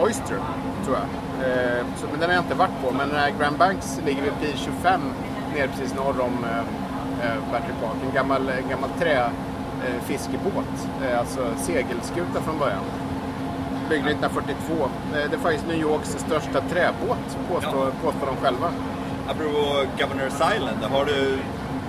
Oyster, 0.00 0.38
tror 0.90 0.98
jag. 1.02 1.48
Eh, 1.48 1.84
så, 1.96 2.06
men 2.10 2.20
den 2.20 2.28
har 2.28 2.36
jag 2.36 2.44
inte 2.44 2.54
varit 2.54 2.78
på, 2.84 2.90
men 2.90 3.08
den 3.08 3.18
här 3.18 3.32
Grand 3.40 3.56
Banks 3.58 4.00
ligger 4.06 4.22
vid 4.22 4.32
Pir 4.40 4.56
25 4.56 5.00
nere 5.54 5.68
precis 5.68 5.94
norr 5.94 6.20
om 6.20 6.44
eh, 6.44 6.58
eh, 7.26 7.36
Battery 7.52 7.74
Park. 7.82 7.96
En 8.08 8.14
gammal, 8.14 8.48
en 8.48 8.68
gammal 8.68 8.90
trä 8.98 9.18
eh, 9.86 10.00
fiskebåt, 10.04 10.72
eh, 11.04 11.18
alltså 11.18 11.40
segelskuta 11.58 12.40
från 12.44 12.58
början. 12.58 12.84
Byggd 13.88 14.06
1942. 14.06 14.74
Eh, 15.14 15.30
Det 15.30 15.36
är 15.36 15.40
faktiskt 15.40 15.66
New 15.68 15.80
Yorks 15.80 16.08
största 16.18 16.60
träbåt, 16.60 17.26
påstår, 17.50 17.86
Ja. 17.86 17.92
påstår 18.04 18.26
de 18.26 18.36
själva. 18.44 18.68
Apropå 19.30 19.58
Governor's 19.98 20.54
Island, 20.56 20.78
har 20.92 21.04
du 21.04 21.38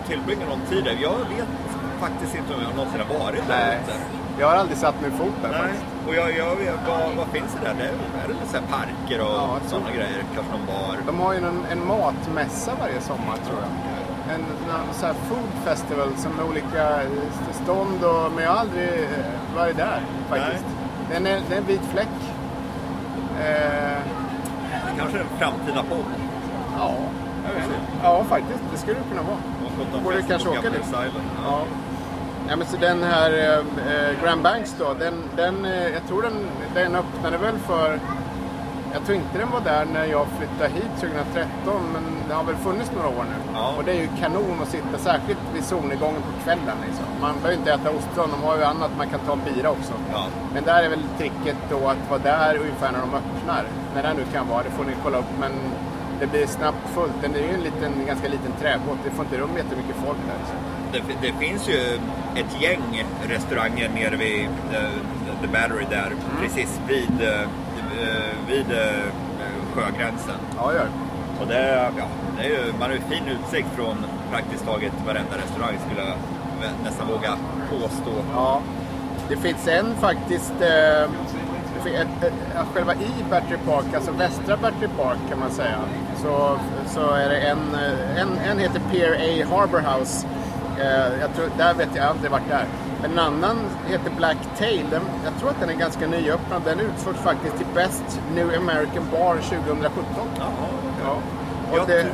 tillbringat 0.07 0.49
någon 0.49 0.61
tid 0.69 0.83
där? 0.83 0.97
Jag 1.01 1.17
vet 1.35 1.51
faktiskt 1.99 2.35
inte 2.35 2.53
om 2.55 2.61
jag 2.67 2.75
någonsin 2.75 3.01
har 3.07 3.19
varit 3.19 3.47
där 3.47 3.57
Nej, 3.67 3.79
ute. 3.83 3.93
jag 4.39 4.47
har 4.47 4.55
aldrig 4.55 4.77
satt 4.77 4.95
min 5.01 5.11
fot 5.11 5.35
där 5.41 5.49
Nej, 5.49 5.59
faktiskt. 5.61 5.83
Och 6.07 6.15
jag, 6.15 6.37
jag 6.37 6.55
vet, 6.55 6.75
vad, 6.87 7.15
vad 7.17 7.27
finns 7.27 7.51
det 7.53 7.67
där? 7.67 7.75
Det 7.79 7.83
är, 7.83 8.23
är 8.23 8.27
det 8.27 8.47
så 8.47 8.57
parker 8.75 9.19
och 9.25 9.33
Ja, 9.41 9.57
sådana 9.67 9.87
det. 9.87 9.93
grejer? 9.97 10.23
Kanske 10.35 10.51
någon 10.57 10.65
bar? 10.67 10.97
De 11.07 11.19
har 11.19 11.33
ju 11.33 11.39
en, 11.39 11.61
en 11.71 11.87
matmässa 11.87 12.71
varje 12.79 13.01
sommar 13.01 13.37
tror 13.47 13.59
jag. 13.59 13.71
En, 14.35 14.41
en 14.41 14.93
så 14.93 15.05
här 15.05 15.13
food 15.13 15.51
festival 15.65 16.09
som 16.17 16.31
med 16.31 16.45
olika 16.45 16.99
stånd 17.63 18.03
och, 18.03 18.31
men 18.35 18.43
jag 18.43 18.51
har 18.51 18.57
aldrig 18.59 18.89
eh, 19.03 19.55
varit 19.55 19.77
där 19.77 20.01
faktiskt. 20.29 20.65
Den 21.11 21.25
är, 21.27 21.41
det 21.49 21.53
är 21.55 21.57
en 21.59 21.65
vit 21.65 21.81
fläck. 21.93 22.17
Eh, 23.39 23.97
Kanske 24.97 25.19
en 25.19 25.25
framtida 25.39 25.83
podd. 25.89 26.05
ja. 26.77 26.93
Ja, 28.03 28.23
faktiskt. 28.23 28.59
Det 28.71 28.77
skulle 28.77 28.97
det 28.99 29.09
kunna 29.09 29.21
vara. 29.21 30.03
Borde 30.03 30.21
kanske 30.21 30.49
åka 30.49 30.69
dit. 30.69 30.93
Ja. 31.45 31.61
Ja, 32.51 32.57
men 32.57 32.67
så 32.67 32.77
den 32.77 33.03
här 33.03 33.31
eh, 33.31 33.59
eh, 33.93 34.23
Grand 34.23 34.41
Banks 34.41 34.75
då, 34.79 34.93
den, 34.99 35.13
den, 35.35 35.65
eh, 35.65 35.87
jag 35.87 36.07
tror 36.07 36.21
den, 36.21 36.37
den 36.73 36.95
öppnade 36.95 37.37
väl 37.37 37.57
för, 37.57 37.99
jag 38.93 39.05
tror 39.05 39.05
tror 39.05 39.17
inte 39.17 39.37
den 39.37 39.51
var 39.51 39.61
där 39.61 39.85
när 39.93 40.05
jag 40.05 40.27
flyttade 40.37 40.69
hit 40.69 40.91
2013, 40.99 41.81
men 41.93 42.03
den 42.27 42.37
har 42.37 42.43
väl 42.43 42.55
funnits 42.55 42.91
några 42.95 43.07
år 43.07 43.25
nu. 43.33 43.37
Ja. 43.53 43.73
Och 43.77 43.83
det 43.83 43.91
är 43.91 44.01
ju 44.01 44.07
kanon 44.19 44.61
att 44.61 44.67
sitta, 44.67 44.97
särskilt 44.97 45.39
vid 45.53 45.63
solnedgången 45.63 46.21
på 46.21 46.43
kvällen. 46.43 46.77
Liksom. 46.87 47.05
Man 47.21 47.33
behöver 47.41 47.57
inte 47.59 47.71
äta 47.71 47.89
ostron, 47.89 48.29
de 48.35 48.43
har 48.47 48.57
ju 48.57 48.63
annat, 48.63 48.91
man 48.97 49.09
kan 49.09 49.19
ta 49.19 49.33
en 49.33 49.43
bira 49.47 49.69
också. 49.71 49.93
Ja. 50.11 50.25
Men 50.53 50.63
där 50.63 50.83
är 50.83 50.89
väl 50.89 51.03
tricket 51.17 51.57
då 51.69 51.87
att 51.87 52.09
vara 52.09 52.19
där 52.19 52.57
ungefär 52.57 52.91
när 52.91 52.99
de 52.99 53.11
öppnar. 53.21 53.63
När 53.95 54.03
det 54.03 54.13
nu 54.13 54.25
kan 54.33 54.47
vara, 54.47 54.63
det 54.63 54.69
får 54.69 54.83
ni 54.83 54.93
kolla 55.03 55.17
upp. 55.17 55.33
Men 55.39 55.51
det 56.19 56.27
blir 56.27 56.47
snabbt 56.47 56.85
fullt. 56.95 57.17
Det 57.21 57.39
är 57.39 57.47
ju 57.47 57.53
en 57.53 57.65
liten, 57.69 57.91
ganska 58.07 58.27
liten 58.27 58.51
träbåt, 58.61 58.97
det 59.03 59.09
får 59.09 59.25
inte 59.25 59.37
rum 59.37 59.57
jättemycket 59.57 59.95
folk 59.95 60.21
där. 60.27 60.37
Liksom. 60.41 60.70
Det, 60.91 61.01
det 61.21 61.33
finns 61.39 61.69
ju 61.69 61.99
ett 62.35 62.61
gäng 62.61 63.05
restauranger 63.27 63.89
nere 63.89 64.15
vid 64.15 64.47
The, 64.71 64.81
the 65.41 65.47
Battery 65.47 65.85
där, 65.89 66.11
precis 66.41 66.79
vid, 66.87 67.21
eh, 67.21 67.41
eh, 67.41 68.47
vid 68.47 68.71
eh, 68.71 69.05
sjögränsen. 69.73 70.35
Ja, 70.57 70.73
gör. 70.73 70.87
Och 71.41 71.47
det, 71.47 71.91
ja, 71.97 72.05
det 72.37 72.43
är 72.43 72.49
ju, 72.49 72.73
man 72.79 72.89
har 72.89 72.95
ju 72.95 73.01
fin 73.01 73.23
utsikt 73.27 73.67
från 73.75 73.97
praktiskt 74.31 74.65
taget 74.65 74.93
varenda 75.05 75.37
restaurang 75.37 75.77
skulle 75.85 76.07
jag 76.07 76.17
nästan 76.83 77.07
våga 77.07 77.37
påstå. 77.69 78.11
Ja. 78.33 78.61
Det 79.29 79.37
finns 79.37 79.67
en 79.67 79.95
faktiskt, 79.95 80.53
eh, 80.61 81.03
ett, 81.85 82.23
ett, 82.23 82.33
ja, 82.55 82.65
själva 82.73 82.93
i 82.93 83.23
Battery 83.29 83.57
Park, 83.65 83.85
alltså 83.95 84.11
västra 84.11 84.57
Battery 84.57 84.87
Park 84.97 85.17
kan 85.29 85.39
man 85.39 85.51
säga, 85.51 85.79
så, 86.23 86.57
så 86.87 87.11
är 87.11 87.29
det 87.29 87.37
en, 87.37 87.75
eh, 87.75 88.21
en, 88.21 88.37
en 88.51 88.59
heter 88.59 88.81
Pier 88.91 89.13
A 89.13 89.47
Harbour 89.49 89.79
House. 89.79 90.27
Eh, 90.81 91.19
jag 91.21 91.33
tror, 91.35 91.49
där 91.57 91.73
vet 91.73 91.87
jag, 91.93 91.97
jag 91.97 92.03
har 92.03 92.09
aldrig 92.09 92.31
varit 92.31 92.49
där. 92.49 92.65
En 93.03 93.19
annan 93.19 93.57
heter 93.87 94.11
Black 94.17 94.37
Tail. 94.59 94.85
Den, 94.91 95.01
jag 95.25 95.33
tror 95.39 95.49
att 95.49 95.59
den 95.59 95.69
är 95.69 95.73
ganska 95.73 96.07
nyöppnad. 96.07 96.61
Den 96.65 96.79
utsågs 96.79 97.17
faktiskt 97.19 97.57
till 97.57 97.65
Best 97.75 98.19
New 98.35 98.47
American 98.57 99.03
Bar 99.11 99.35
2017. 99.35 100.03
Jaha. 100.39 100.47
Ja. 101.05 101.15
Jag 101.73 101.81
Och 101.81 101.87
det, 101.87 102.01
tror- 102.01 102.13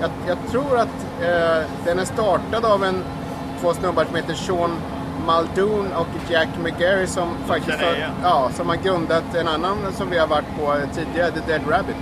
jag, 0.00 0.10
jag 0.28 0.38
tror 0.50 0.78
att 0.78 0.96
eh, 1.20 1.68
den 1.84 1.98
är 1.98 2.04
startad 2.04 2.64
av 2.64 2.84
en, 2.84 3.02
två 3.60 3.74
snubbar 3.74 4.04
som 4.04 4.14
heter 4.14 4.34
Sean 4.34 4.70
Muldoon 5.26 5.92
och 5.92 6.06
Jack 6.30 6.48
McGarry 6.64 7.06
som 7.06 7.28
faktiskt 7.46 7.78
har, 7.80 8.08
ja, 8.22 8.50
som 8.54 8.68
har 8.68 8.76
grundat 8.76 9.34
en 9.34 9.48
annan 9.48 9.76
som 9.92 10.10
vi 10.10 10.18
har 10.18 10.26
varit 10.26 10.56
på 10.58 10.74
tidigare, 10.94 11.30
The 11.30 11.40
Dead 11.46 11.60
Rabbit. 11.70 11.96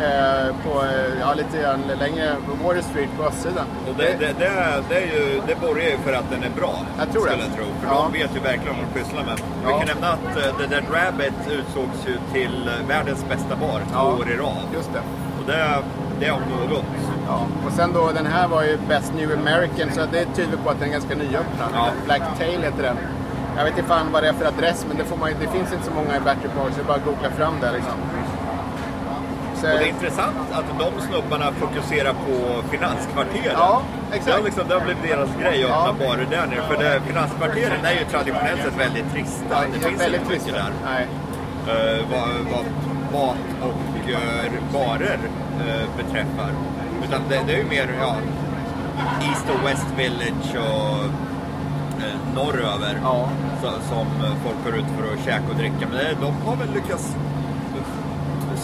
Eh, 0.00 0.54
på 0.64 0.82
eh, 0.84 1.20
ja, 1.20 1.34
lite 1.34 1.78
längre 2.00 2.36
på 2.46 2.66
Water 2.66 2.82
Street 2.82 3.08
på 3.18 3.24
östsidan. 3.24 3.66
Och 3.88 3.94
det, 3.96 4.04
det, 4.18 4.26
det, 4.38 4.82
det, 4.88 4.94
är 4.96 5.06
ju, 5.14 5.40
det 5.46 5.60
borgar 5.60 5.90
ju 5.90 5.96
för 5.98 6.12
att 6.12 6.30
den 6.30 6.42
är 6.42 6.50
bra. 6.60 6.74
Jag 6.98 7.12
tror 7.12 7.24
det. 7.26 7.30
skulle 7.30 7.44
jag 7.48 7.54
tro. 7.56 7.64
För 7.80 7.86
Ja. 7.94 8.02
de 8.12 8.18
vet 8.18 8.36
ju 8.36 8.40
verkligen 8.40 8.74
vad 8.76 8.84
de 8.94 9.00
pysslar 9.00 9.24
med. 9.24 9.36
Ja. 9.40 9.66
Vi 9.66 9.72
kan 9.86 9.86
nämna 9.94 10.08
att 10.16 10.36
eh, 10.36 10.56
The 10.58 10.66
Dead 10.74 10.84
Rabbit 10.98 11.38
utsågs 11.58 11.98
ju 12.08 12.14
till 12.32 12.70
världens 12.88 13.24
bästa 13.28 13.56
bar 13.56 13.78
två 13.92 13.94
Ja. 13.94 14.16
år 14.20 14.30
i 14.30 14.36
rad. 14.36 14.64
Just 14.74 14.92
det. 14.92 15.02
Och 15.40 15.44
det, 15.46 15.82
det 16.20 16.26
är 16.26 16.32
om 16.32 16.42
något. 16.70 16.84
Ja. 17.28 17.46
Och 17.66 17.72
sen 17.72 17.92
då, 17.92 18.10
den 18.14 18.26
här 18.26 18.48
var 18.48 18.62
ju 18.62 18.78
Best 18.88 19.12
New 19.14 19.30
American, 19.40 19.88
så 19.92 20.00
det 20.12 20.24
tyder 20.36 20.56
på 20.64 20.70
att 20.70 20.78
den 20.80 20.88
är 20.88 20.92
ganska 20.92 21.14
nyöppnad. 21.14 21.70
Ja. 21.74 21.86
Black 22.04 22.22
Tail 22.38 22.60
heter 22.62 22.82
den. 22.82 22.96
Jag 23.56 23.64
vet 23.64 23.78
inte 23.78 23.88
fan 23.88 24.06
vad 24.12 24.22
det 24.22 24.28
är 24.28 24.32
för 24.32 24.46
adress, 24.46 24.84
men 24.88 24.96
det, 24.96 25.04
får 25.04 25.16
man, 25.16 25.30
det 25.40 25.48
finns 25.56 25.72
inte 25.72 25.84
så 25.84 25.94
många 25.94 26.16
i 26.16 26.20
Battery 26.20 26.48
Park, 26.56 26.70
så 26.72 26.76
det 26.76 26.80
är 26.80 26.86
bara 26.92 26.96
att 26.96 27.04
googla 27.04 27.30
fram 27.30 27.54
det 27.60 27.72
liksom. 27.72 27.96
Så, 29.60 29.66
Och 29.72 29.78
det 29.78 29.84
är 29.84 29.88
intressant 29.88 30.36
att 30.52 30.64
de 30.78 30.90
snubbarna 31.08 31.52
fokuserar 31.52 32.12
på 32.26 32.36
finanskvarteren. 32.70 33.56
Ja, 33.66 33.82
Det 34.10 34.16
exakt. 34.16 34.36
har, 34.36 34.44
liksom, 34.44 34.64
det 34.68 34.74
har 34.74 34.80
blivit 34.80 35.02
deras 35.02 35.30
grej 35.40 35.64
att 35.64 35.70
Ja. 35.70 35.88
öppna 35.88 36.06
barer 36.06 36.26
där 36.30 36.46
nere. 36.46 36.62
För 36.68 36.76
det, 36.84 37.00
finanskvarteren 37.06 37.84
är 37.84 37.92
ju 38.00 38.04
traditionellt 38.14 38.62
sett 38.62 38.78
väldigt 38.86 39.12
trista. 39.12 39.44
Ja, 39.50 39.56
det 39.60 39.78
det 39.78 39.84
finns 39.88 40.00
väldigt 40.02 40.20
inte 40.20 40.32
mycket 40.32 40.54
där. 40.54 40.70
Nej. 40.84 41.02
eh, 41.70 41.98
vad, 42.12 42.28
vad 42.52 42.64
mat 43.14 43.36
och 43.68 44.10
eh, 44.10 44.52
barer 44.72 45.18
eh, 45.66 45.86
beträffar. 45.96 46.50
Utan 47.04 47.20
det, 47.28 47.40
det 47.46 47.52
är 47.52 47.58
ju 47.58 47.64
mer 47.64 47.88
ja, 48.00 48.16
East 49.28 49.46
och 49.54 49.68
West 49.68 49.86
Village 49.96 50.50
och 50.68 51.04
eh, 52.04 52.16
norröver 52.34 53.00
Ja. 53.02 53.28
så, 53.62 53.66
som 53.70 54.06
folk 54.44 54.56
går 54.64 54.74
ut 54.80 54.84
för 54.98 55.14
att 55.14 55.24
käka 55.24 55.44
och 55.50 55.56
dricka. 55.56 55.84
Men 55.90 55.96
det, 55.98 56.16
de 56.20 56.32
har 56.46 56.56
väl 56.56 56.70
lyckats 56.74 57.16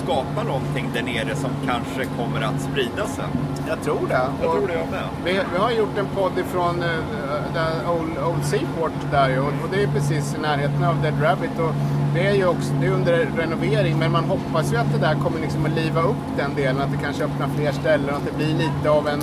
skapa 0.07 0.43
någonting 0.43 0.91
där 0.95 1.03
nere 1.03 1.37
som 1.37 1.51
kanske 1.67 2.05
kommer 2.05 2.41
att 2.41 2.61
sprida 2.61 3.07
sig. 3.07 3.25
Jag 3.69 3.83
tror 3.83 4.09
det. 4.09 4.29
Jag 4.43 4.53
tror 4.53 4.67
det 4.67 4.75
jag 4.75 4.91
med. 4.91 5.09
Vi, 5.25 5.33
vi 5.53 5.59
har 5.59 5.71
gjort 5.71 5.99
en 5.99 6.07
podd 6.07 6.39
ifrån 6.39 6.83
uh, 6.83 7.55
där 7.55 7.73
Old, 7.91 8.19
Old 8.29 8.45
Seaport 8.45 8.93
där 9.11 9.29
ju, 9.29 9.39
och, 9.39 9.71
det 9.73 9.83
är 9.83 9.87
precis 9.87 10.35
i 10.35 10.41
närheten 10.41 10.85
av 10.85 11.03
Dead 11.03 11.23
Rabbit. 11.23 11.59
Och 11.59 11.73
det 12.15 12.27
är 12.27 12.35
ju 12.35 12.47
också 12.47 12.73
det 12.81 12.87
är 12.87 12.91
under 12.91 13.29
renovering 13.37 13.99
men 13.99 14.13
man 14.13 14.25
hoppas 14.25 14.73
ju 14.73 14.77
att 14.77 14.93
det 14.93 14.99
där 14.99 15.15
kommer 15.15 15.41
liksom 15.41 15.65
att 15.65 15.73
liva 15.73 16.03
upp 16.03 16.25
den 16.37 16.55
delen. 16.55 16.81
Att 16.83 16.93
det 16.93 16.99
kanske 17.03 17.25
öppnar 17.25 17.49
fler 17.49 17.73
ställen 17.73 18.09
och 18.11 18.17
att 18.17 18.27
det 18.27 18.37
blir 18.37 18.55
lite 18.55 18.91
av 18.91 19.09
en 19.09 19.23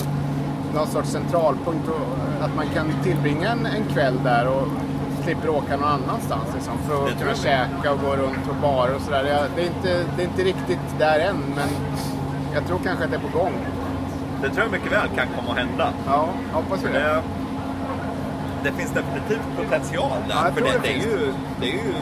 någon 0.73 0.87
sorts 0.87 1.09
centralpunkt. 1.09 1.87
Och, 1.87 1.95
eh, 1.95 2.45
att 2.45 2.55
man 2.55 2.65
kan 2.73 2.85
tillbringa 3.03 3.51
en, 3.51 3.65
en 3.65 3.85
kväll 3.93 4.19
där 4.23 4.47
och 4.47 4.67
slipper 5.23 5.49
åka 5.49 5.77
någon 5.77 5.89
annanstans 5.89 6.47
liksom, 6.55 6.73
för 6.87 7.07
att 7.07 7.19
kunna 7.19 7.35
käka 7.35 7.91
och 7.91 7.99
gå 7.99 8.15
runt 8.15 8.47
på 8.47 8.53
barer 8.61 8.95
och 8.95 9.01
sådär. 9.01 9.23
Det, 9.55 9.61
är 9.61 9.65
inte- 9.67 10.05
det 10.17 10.23
är 10.23 10.27
inte 10.27 10.43
riktigt 10.43 10.79
där 10.99 11.19
än 11.19 11.37
men 11.55 11.69
jag 12.53 12.67
tror 12.67 12.79
kanske 12.85 13.05
att 13.05 13.11
det 13.11 13.17
är 13.17 13.21
på 13.31 13.37
gång. 13.37 13.53
Det 14.41 14.49
tror 14.49 14.63
jag 14.63 14.71
mycket 14.71 14.91
väl 14.91 15.07
kan 15.15 15.27
komma 15.35 15.51
att 15.51 15.57
hända. 15.57 15.93
Ja, 16.07 16.29
hoppas 16.53 16.83
vi 16.83 16.87
det. 16.93 16.99
Det, 16.99 17.21
det 18.63 18.71
finns 18.71 18.91
definitivt 18.91 19.47
potential 19.57 20.17
där. 20.27 20.35
Ja, 20.35 20.51
för 20.55 20.61
det, 20.61 20.79
det 20.83 20.89
är 20.93 20.97
ju, 20.97 21.33
det 21.61 21.67
är 21.69 21.73
ju 21.73 21.93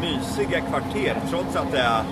mysiga 0.00 0.60
kvarter 0.60 1.16
trots 1.30 1.56
att 1.56 1.72
det 1.72 1.78
är 1.80 2.02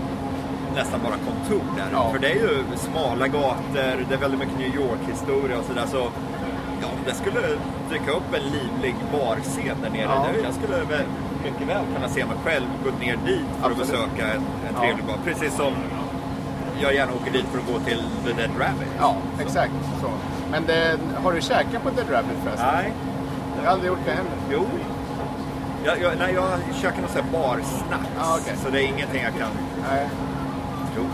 nästan 0.74 1.00
bara 1.04 1.14
kontor 1.14 1.64
där. 1.76 1.86
Ja. 1.92 2.10
För 2.12 2.18
det 2.18 2.30
är 2.30 2.34
ju 2.34 2.64
smala 2.76 3.28
gator, 3.28 4.04
det 4.08 4.14
är 4.14 4.18
väldigt 4.18 4.40
mycket 4.40 4.58
New 4.58 4.74
York-historia 4.74 5.58
och 5.58 5.64
sådär. 5.64 5.84
Så 5.86 6.08
det 7.06 7.14
skulle 7.14 7.40
dyka 7.90 8.10
upp 8.10 8.34
en 8.34 8.42
livlig 8.42 8.94
barscen 9.12 9.76
där 9.82 9.90
nere, 9.90 10.02
Ja. 10.02 10.26
det, 10.34 10.40
jag 10.40 10.54
skulle 10.54 10.76
väl 10.76 11.06
mycket 11.44 11.68
väl 11.68 11.84
kunna 11.94 12.08
se 12.08 12.24
mig 12.24 12.36
själv 12.44 12.66
gå 12.84 12.90
ner 13.04 13.16
dit 13.26 13.40
för 13.60 13.66
Absolut. 13.70 13.80
att 13.80 13.86
besöka 13.92 14.32
en, 14.34 14.40
en 14.40 14.74
Ja. 14.74 14.80
trevlig 14.80 15.04
bar. 15.04 15.16
Precis 15.24 15.56
som 15.56 15.72
jag 16.80 16.94
gärna 16.94 17.12
åker 17.12 17.30
dit 17.32 17.46
för 17.52 17.58
att 17.58 17.66
gå 17.66 17.78
till 17.88 18.02
The 18.26 18.32
Dead 18.32 18.50
Rabbit. 18.50 18.88
Ja, 19.00 19.16
exakt 19.40 19.72
så. 20.00 20.08
Men 20.50 20.64
det, 20.66 20.98
har 21.22 21.32
du 21.32 21.40
käkat 21.40 21.82
på 21.82 21.90
Dead 21.90 22.10
Rabbit 22.10 22.38
förresten? 22.44 22.68
Nej, 22.74 22.92
Jag 23.56 23.64
har 23.64 23.72
aldrig 23.72 23.88
gjort 23.88 24.04
det 24.04 24.10
heller. 24.10 24.32
Jo. 24.52 24.64
Jag, 25.84 26.00
jag, 26.02 26.12
nej, 26.18 26.34
jag 26.34 26.48
käkar 26.82 27.00
någon 27.00 27.10
sån 27.10 27.22
här 27.24 27.32
barsnacks. 27.32 28.08
Ah, 28.20 28.36
okej. 28.40 28.54
Så 28.64 28.70
det 28.70 28.82
är 28.82 28.86
ingenting 28.86 29.22
jag 29.22 29.32
kan 29.32 29.48
Nej. 29.90 30.08
tro. 30.94 31.04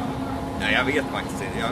Nej, 0.61 0.73
jag 0.79 0.85
vet 0.85 1.05
faktiskt 1.13 1.43
inte. 1.43 1.59
Jag, 1.59 1.71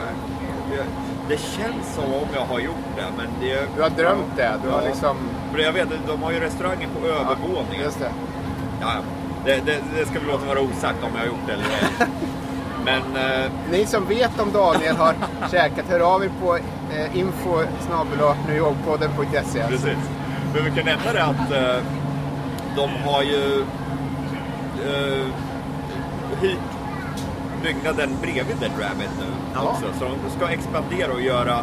jag, 0.79 0.87
det 1.29 1.39
känns 1.41 1.95
som 1.95 2.05
om 2.05 2.29
jag 2.35 2.45
har 2.45 2.59
gjort 2.61 2.87
det, 2.97 3.05
men 3.17 3.27
det... 3.41 3.69
Du 3.77 3.83
har 3.83 3.91
drömt 3.91 4.37
det. 4.37 4.53
Du 4.63 4.69
har 4.71 4.83
Ja. 4.83 4.89
liksom... 4.89 5.17
För 5.53 5.59
jag 5.59 5.73
vet, 5.73 5.89
de 6.07 6.23
har 6.23 6.33
ju 6.33 6.41
restauranger 6.41 6.89
på 7.01 7.07
övervåningen. 7.07 7.85
Just 7.85 7.99
det. 7.99 8.11
Ja, 8.81 8.89
det, 9.45 9.55
det, 9.67 9.79
det 9.97 10.07
ska 10.07 10.19
vi 10.21 10.27
låta 10.27 10.47
vara 10.47 10.61
osagt 10.61 11.03
om 11.03 11.11
jag 11.15 11.21
har 11.21 11.27
gjort 11.27 11.47
det 11.47 11.53
eller 11.53 11.65
ej. 11.65 12.09
Men 12.85 13.17
eh, 13.17 13.51
Ni 13.71 13.87
som 13.87 14.07
vet 14.07 14.41
om 14.41 14.53
Daniel 14.53 14.97
har 14.97 15.15
käkat, 15.51 15.85
hör 15.89 16.01
av 16.15 16.25
er 16.25 16.31
på 16.43 16.57
eh, 16.57 17.19
info 17.19 17.59
newyorkpodden.se. 18.49 19.63
Precis. 19.69 19.97
Men 20.55 20.65
vi 20.65 20.71
kan 20.71 20.85
nämna 20.87 21.13
det 21.13 21.25
att 21.25 21.53
eh, 21.53 21.83
de 22.77 22.91
har 23.05 23.23
ju 23.23 23.65
eh, 24.87 25.27
hyrt 26.41 26.59
byggnaden 27.63 28.11
bredvid 28.23 28.57
Dead 28.61 28.73
Rabbit 28.85 29.11
nu 29.19 29.27
Ja. 29.55 29.61
också. 29.71 29.87
Så 29.99 30.05
de 30.05 30.31
ska 30.37 30.53
expandera 30.53 31.13
och 31.13 31.21
göra 31.21 31.57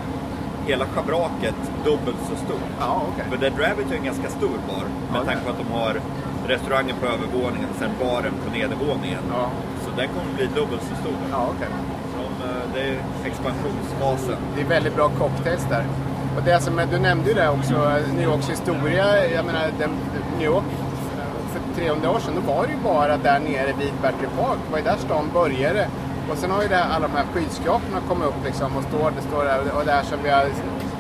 hela 0.67 0.85
schabraket 0.85 1.55
dubbelt 1.85 2.17
så 2.29 2.35
stort. 2.45 2.69
Ja, 2.79 3.01
okej. 3.13 3.25
För 3.31 3.37
Dead 3.37 3.53
Rabbit 3.59 3.91
är 3.91 3.95
en 3.95 4.03
ganska 4.03 4.29
stor 4.29 4.57
bar 4.69 4.85
med 5.11 5.21
Ja, 5.21 5.25
tanke 5.25 5.41
på 5.45 5.49
att 5.49 5.57
de 5.57 5.67
har 5.79 5.93
restaurangen 6.47 6.95
på 7.01 7.05
övervåningen 7.05 7.69
och 7.73 7.79
sen 7.79 7.91
baren 7.99 8.33
på 8.45 8.51
nedervåningen. 8.57 9.23
Ja. 9.31 9.49
Så 9.83 9.89
den 9.97 10.07
kommer 10.07 10.31
bli 10.37 10.45
dubbelt 10.45 10.81
så 10.89 10.95
stor. 11.01 11.17
Ja, 11.31 11.47
okej. 11.55 11.67
Så 12.13 12.21
eh, 12.47 12.63
det 12.73 12.81
är 12.89 12.97
expansionsfasen. 13.29 14.37
Det 14.55 14.61
är 14.61 14.65
väldigt 14.65 14.95
bra 14.95 15.09
cocktails 15.09 15.65
där. 15.69 15.85
Och 16.37 16.43
det 16.43 16.59
som, 16.59 16.81
du 16.91 16.99
nämnde 16.99 17.29
ju 17.29 17.35
det 17.35 17.49
också, 17.49 17.73
New 18.13 18.23
Yorks 18.23 18.49
historia. 18.49 19.05
Jag 19.35 19.45
menar, 19.45 19.65
den, 19.79 19.89
New 20.37 20.45
York 20.47 20.63
300 21.75 22.12
år 22.12 22.20
sedan, 22.20 22.36
då 22.36 22.53
var 22.53 22.65
det 22.67 22.72
ju 22.72 22.79
bara 22.84 23.17
där 23.17 23.39
nere 23.39 23.74
vid 23.79 23.94
Battery 24.01 24.29
Park. 24.39 24.60
Det 24.65 24.72
var 24.72 24.77
ju 24.77 24.84
där 24.84 24.98
stan 24.98 25.29
började. 25.34 25.88
Och 26.29 26.38
sen 26.38 26.51
har 26.51 26.62
ju 26.62 26.67
det 26.67 26.75
här, 26.75 26.96
alla 26.96 27.08
de 27.08 27.13
här 27.13 27.25
skyskraporna 27.34 28.00
kommit 28.10 28.27
upp 28.27 28.46
liksom 28.46 28.77
och 28.77 28.84
står, 28.84 29.12
det 29.17 29.22
står 29.22 29.44
där. 29.46 29.60
Och 29.77 29.86
det 29.86 29.91
här 29.91 30.03
som 30.03 30.20
vi 30.24 30.29
har 30.29 30.46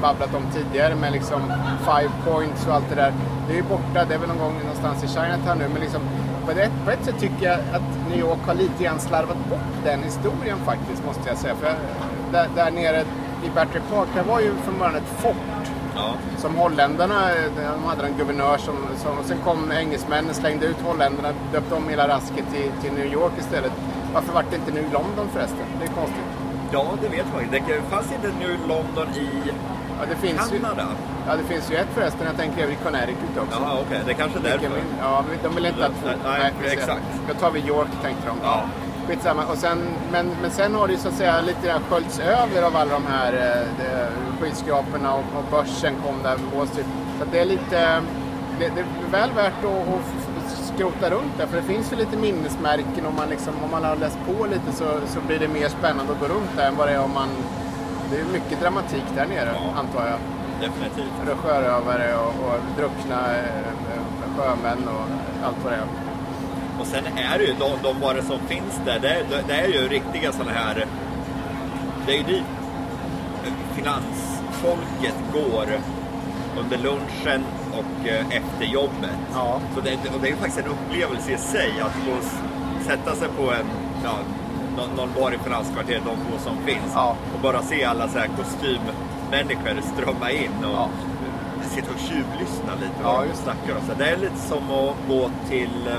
babblat 0.01 0.35
om 0.35 0.43
tidigare 0.53 0.95
med 0.95 1.11
liksom 1.11 1.41
Five 1.79 2.11
Points 2.25 2.67
och 2.67 2.73
allt 2.73 2.89
det 2.89 2.95
där. 2.95 3.13
Det 3.47 3.53
är 3.53 3.57
ju 3.57 3.63
borta, 3.63 4.05
det 4.07 4.13
är 4.13 4.19
väl 4.19 4.27
någon 4.27 4.37
gång 4.37 4.59
någonstans 4.59 5.03
i 5.03 5.07
Chinatown 5.07 5.57
nu. 5.57 5.67
Men 5.73 5.81
liksom, 5.81 6.01
på 6.45 6.51
ett, 6.51 6.71
på 6.85 6.91
ett 6.91 7.05
sätt 7.05 7.19
tycker 7.19 7.45
jag 7.45 7.59
att 7.73 7.89
New 8.09 8.19
York 8.19 8.39
har 8.47 8.53
lite 8.53 8.83
grann 8.83 8.99
slarvat 8.99 9.49
bort 9.49 9.71
den 9.83 10.03
historien 10.03 10.57
faktiskt, 10.65 11.05
måste 11.05 11.29
jag 11.29 11.37
säga. 11.37 11.55
För 11.55 11.73
där, 12.31 12.47
där 12.55 12.71
nere 12.71 13.03
i 13.45 13.49
Battery 13.55 13.81
Park, 13.91 14.07
det 14.15 14.21
var 14.21 14.39
ju 14.39 14.51
från 14.63 14.79
början 14.79 14.95
ett 14.95 15.21
fort. 15.21 15.64
Ja. 15.95 16.13
Som 16.37 16.55
holländarna, 16.55 17.29
de 17.55 17.83
hade 17.83 18.05
en 18.05 18.17
guvernör 18.17 18.57
som, 18.57 18.75
som 18.97 19.23
sen 19.25 19.37
kom 19.43 19.71
engelsmännen, 19.71 20.33
slängde 20.33 20.65
ut 20.65 20.81
holländarna, 20.83 21.29
döpte 21.53 21.75
om 21.75 21.89
hela 21.89 22.07
rasket 22.07 22.45
till, 22.53 22.71
till 22.81 22.93
New 22.93 23.13
York 23.13 23.33
istället. 23.39 23.71
Varför 24.13 24.33
vart 24.33 24.45
det 24.49 24.55
inte 24.55 24.71
nu 24.71 24.81
London 24.81 25.27
förresten? 25.33 25.65
Det 25.79 25.85
är 25.85 25.93
konstigt. 25.93 26.29
Ja, 26.71 26.85
det 27.01 27.07
vet 27.07 27.25
man 27.33 27.43
inte. 27.43 27.59
Det 27.67 27.81
fanns 27.89 28.11
inte 28.11 28.27
New 28.39 28.59
London 28.67 29.07
i 29.15 29.29
Ja, 29.99 30.05
det 30.09 30.15
finns 30.15 30.53
ju, 30.53 30.59
Kanada? 30.59 30.87
ja, 31.27 31.35
det 31.35 31.43
finns 31.43 31.71
ju 31.71 31.75
ett 31.75 31.87
förresten. 31.93 32.27
Jag 32.27 32.37
tänker 32.37 32.69
i 32.71 32.75
Connecticut 32.83 33.37
också. 33.37 33.59
Jaha, 33.61 33.77
okej. 33.81 34.01
Det 34.05 34.11
är 34.11 34.15
kanske 34.15 34.39
är 34.39 34.43
därför. 34.43 34.69
Ja, 34.99 35.23
de 35.43 35.55
vill 35.55 35.65
inte 35.65 35.85
att... 35.85 35.91
Nej, 36.05 36.15
nej, 36.23 36.53
precis. 36.61 36.79
exakt. 36.79 37.03
Då 37.27 37.33
tar 37.33 37.51
vi 37.51 37.59
York 37.59 37.87
tänkte 38.01 38.27
de. 38.27 38.37
Ja. 38.43 38.63
Skitsamma. 39.07 39.45
Och 39.45 39.57
sen, 39.57 39.77
men, 40.11 40.31
men 40.41 40.51
sen 40.51 40.75
har 40.75 40.87
det 40.87 40.93
ju 40.93 40.99
så 40.99 41.07
att 41.07 41.13
säga 41.13 41.41
lite 41.41 41.67
grann 41.67 41.81
sköljts 41.89 42.19
över 42.19 42.61
av 42.61 42.75
alla 42.75 42.91
de 42.93 43.05
här 43.05 43.33
eh, 43.79 44.39
skyskraporna 44.41 45.13
och, 45.13 45.19
och 45.37 45.45
börsen 45.51 45.93
kom 46.05 46.23
där 46.23 46.35
på 46.35 46.57
Wall 46.57 46.67
Street. 46.67 46.87
Så 47.19 47.25
det 47.31 47.39
är 47.39 47.45
lite... 47.45 48.01
Det, 48.59 48.71
det 48.75 48.81
är 48.81 49.11
väl 49.11 49.31
värt 49.31 49.63
att, 49.63 49.87
att 49.87 50.65
skrota 50.75 51.09
runt 51.09 51.37
där. 51.37 51.45
För 51.47 51.57
det 51.57 51.63
finns 51.63 51.91
ju 51.93 51.95
lite 51.95 52.17
minnesmärken. 52.17 53.05
Om 53.05 53.15
man, 53.15 53.29
liksom, 53.29 53.53
om 53.63 53.71
man 53.71 53.83
har 53.83 53.95
läst 53.95 54.17
på 54.27 54.45
lite 54.45 54.71
så, 54.73 54.85
så 55.07 55.19
blir 55.27 55.39
det 55.39 55.47
mer 55.47 55.69
spännande 55.69 56.13
att 56.13 56.19
gå 56.19 56.25
runt 56.25 56.49
där 56.57 56.67
än 56.67 56.75
vad 56.75 56.87
det 56.87 56.93
är 56.93 56.99
om 57.03 57.13
man... 57.13 57.29
Det 58.11 58.19
är 58.19 58.25
mycket 58.25 58.61
dramatik 58.61 59.03
där 59.15 59.25
nere, 59.25 59.49
Ja. 59.53 59.79
antar 59.79 60.07
jag. 60.07 60.19
Definitivt. 60.61 61.37
Sjörövare 61.43 62.15
och, 62.15 62.27
och 62.47 62.59
druckna 62.77 63.35
eh, 63.35 64.01
sjömän 64.37 64.87
och 64.87 65.05
allt 65.45 65.57
vad 65.63 65.73
det 65.73 65.77
är. 65.77 66.04
Och 66.79 66.87
sen 66.87 67.03
är 67.17 67.37
det 67.37 67.43
ju 67.43 67.53
de, 67.59 67.69
de 67.83 67.99
varor 68.01 68.21
som 68.21 68.39
finns 68.47 68.79
där, 68.85 68.99
det, 68.99 69.25
det 69.47 69.53
är 69.53 69.67
ju 69.67 69.87
riktiga 69.87 70.31
sådana 70.31 70.51
här... 70.51 70.85
Det 72.05 72.13
är 72.13 72.17
ju 72.17 72.23
dit 72.23 72.43
finansfolket 73.75 75.15
går 75.33 75.65
under 76.59 76.77
lunchen 76.77 77.43
och 77.71 78.07
eh, 78.07 78.25
efter 78.27 78.65
jobbet. 78.65 79.17
Ja. 79.33 79.59
Så 79.75 79.81
det, 79.81 79.93
och 80.15 80.21
det 80.21 80.27
är 80.27 80.31
ju 80.31 80.35
faktiskt 80.37 80.59
en 80.65 80.71
upplevelse 80.71 81.31
i 81.31 81.37
sig 81.37 81.71
att 81.81 81.91
få 81.91 82.27
sätta 82.89 83.15
sig 83.15 83.27
på 83.37 83.43
en, 83.51 83.65
ja, 84.03 84.11
någon, 84.77 84.89
någon 84.95 85.09
bar 85.21 85.31
i 85.31 85.37
finanskvarteret, 85.37 86.01
de 86.05 86.15
få 86.17 86.43
som 86.43 86.57
finns, 86.65 86.91
Ja. 86.93 87.15
och 87.35 87.39
bara 87.41 87.61
se 87.61 87.83
alla 87.83 88.07
så 88.07 88.19
här 88.19 88.29
kostymmänniskor 88.37 89.81
strömma 89.93 90.31
in 90.31 90.51
och 90.65 90.71
Ja. 90.73 90.89
sitta 91.69 91.91
och 91.91 91.99
tjuvlyssna 91.99 92.73
lite 92.75 92.93
Ja, 93.03 93.11
vad 93.13 93.21
de 93.23 93.27
just 93.29 93.45
det. 93.45 93.51
snackar 93.51 93.79
om. 93.79 93.87
Så 93.87 93.93
det 93.97 94.09
är 94.09 94.17
lite 94.17 94.37
som 94.37 94.63
att 94.63 94.95
gå 95.09 95.29
till, 95.49 95.87
eh, 95.87 95.93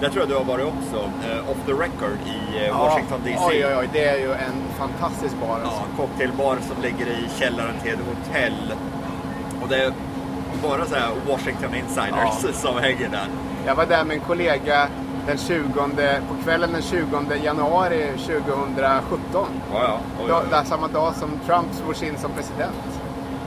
där 0.00 0.08
tror 0.08 0.20
jag 0.22 0.28
du 0.28 0.34
har 0.34 0.44
varit 0.44 0.66
också, 0.66 0.96
eh, 1.30 1.50
Off 1.50 1.56
the 1.66 1.72
Record 1.72 2.18
i 2.26 2.66
eh, 2.66 2.78
Washington 2.78 3.20
DC. 3.24 3.38
Oj, 3.48 3.66
oj, 3.66 3.76
oj. 3.80 3.88
Det 3.92 4.04
är 4.04 4.18
ju 4.18 4.32
en 4.32 4.56
fantastisk 4.78 5.34
bar. 5.40 5.58
Ja, 5.62 5.64
Alltså. 5.64 5.82
cocktailbar 5.96 6.56
som 6.68 6.82
ligger 6.82 7.06
i 7.06 7.28
källaren 7.38 7.74
till 7.82 7.92
ett 7.92 7.98
hotell. 8.08 8.72
Och 9.62 9.68
det 9.68 9.76
är 9.84 9.92
bara 10.62 10.84
så 10.86 10.94
här 10.94 11.08
Washington 11.28 11.74
insiders 11.74 12.44
Ja. 12.44 12.52
som 12.52 12.76
hänger 12.78 13.08
där. 13.08 13.26
Jag 13.66 13.74
var 13.74 13.86
där 13.86 14.04
med 14.04 14.14
en 14.16 14.22
kollega 14.22 14.88
den 15.26 15.38
20, 15.38 16.20
på 16.28 16.34
kvällen 16.44 16.72
den 16.72 16.82
20 16.82 17.34
januari 17.44 18.10
2017. 18.16 19.46
Ja, 19.72 19.82
ja. 19.82 19.98
Oj, 20.24 20.32
oj, 20.32 20.42
där, 20.50 20.64
samma 20.64 20.88
dag 20.88 21.14
som 21.14 21.30
Trump 21.46 21.66
svogs 21.72 22.02
in 22.02 22.16
som 22.18 22.30
president. 22.32 22.74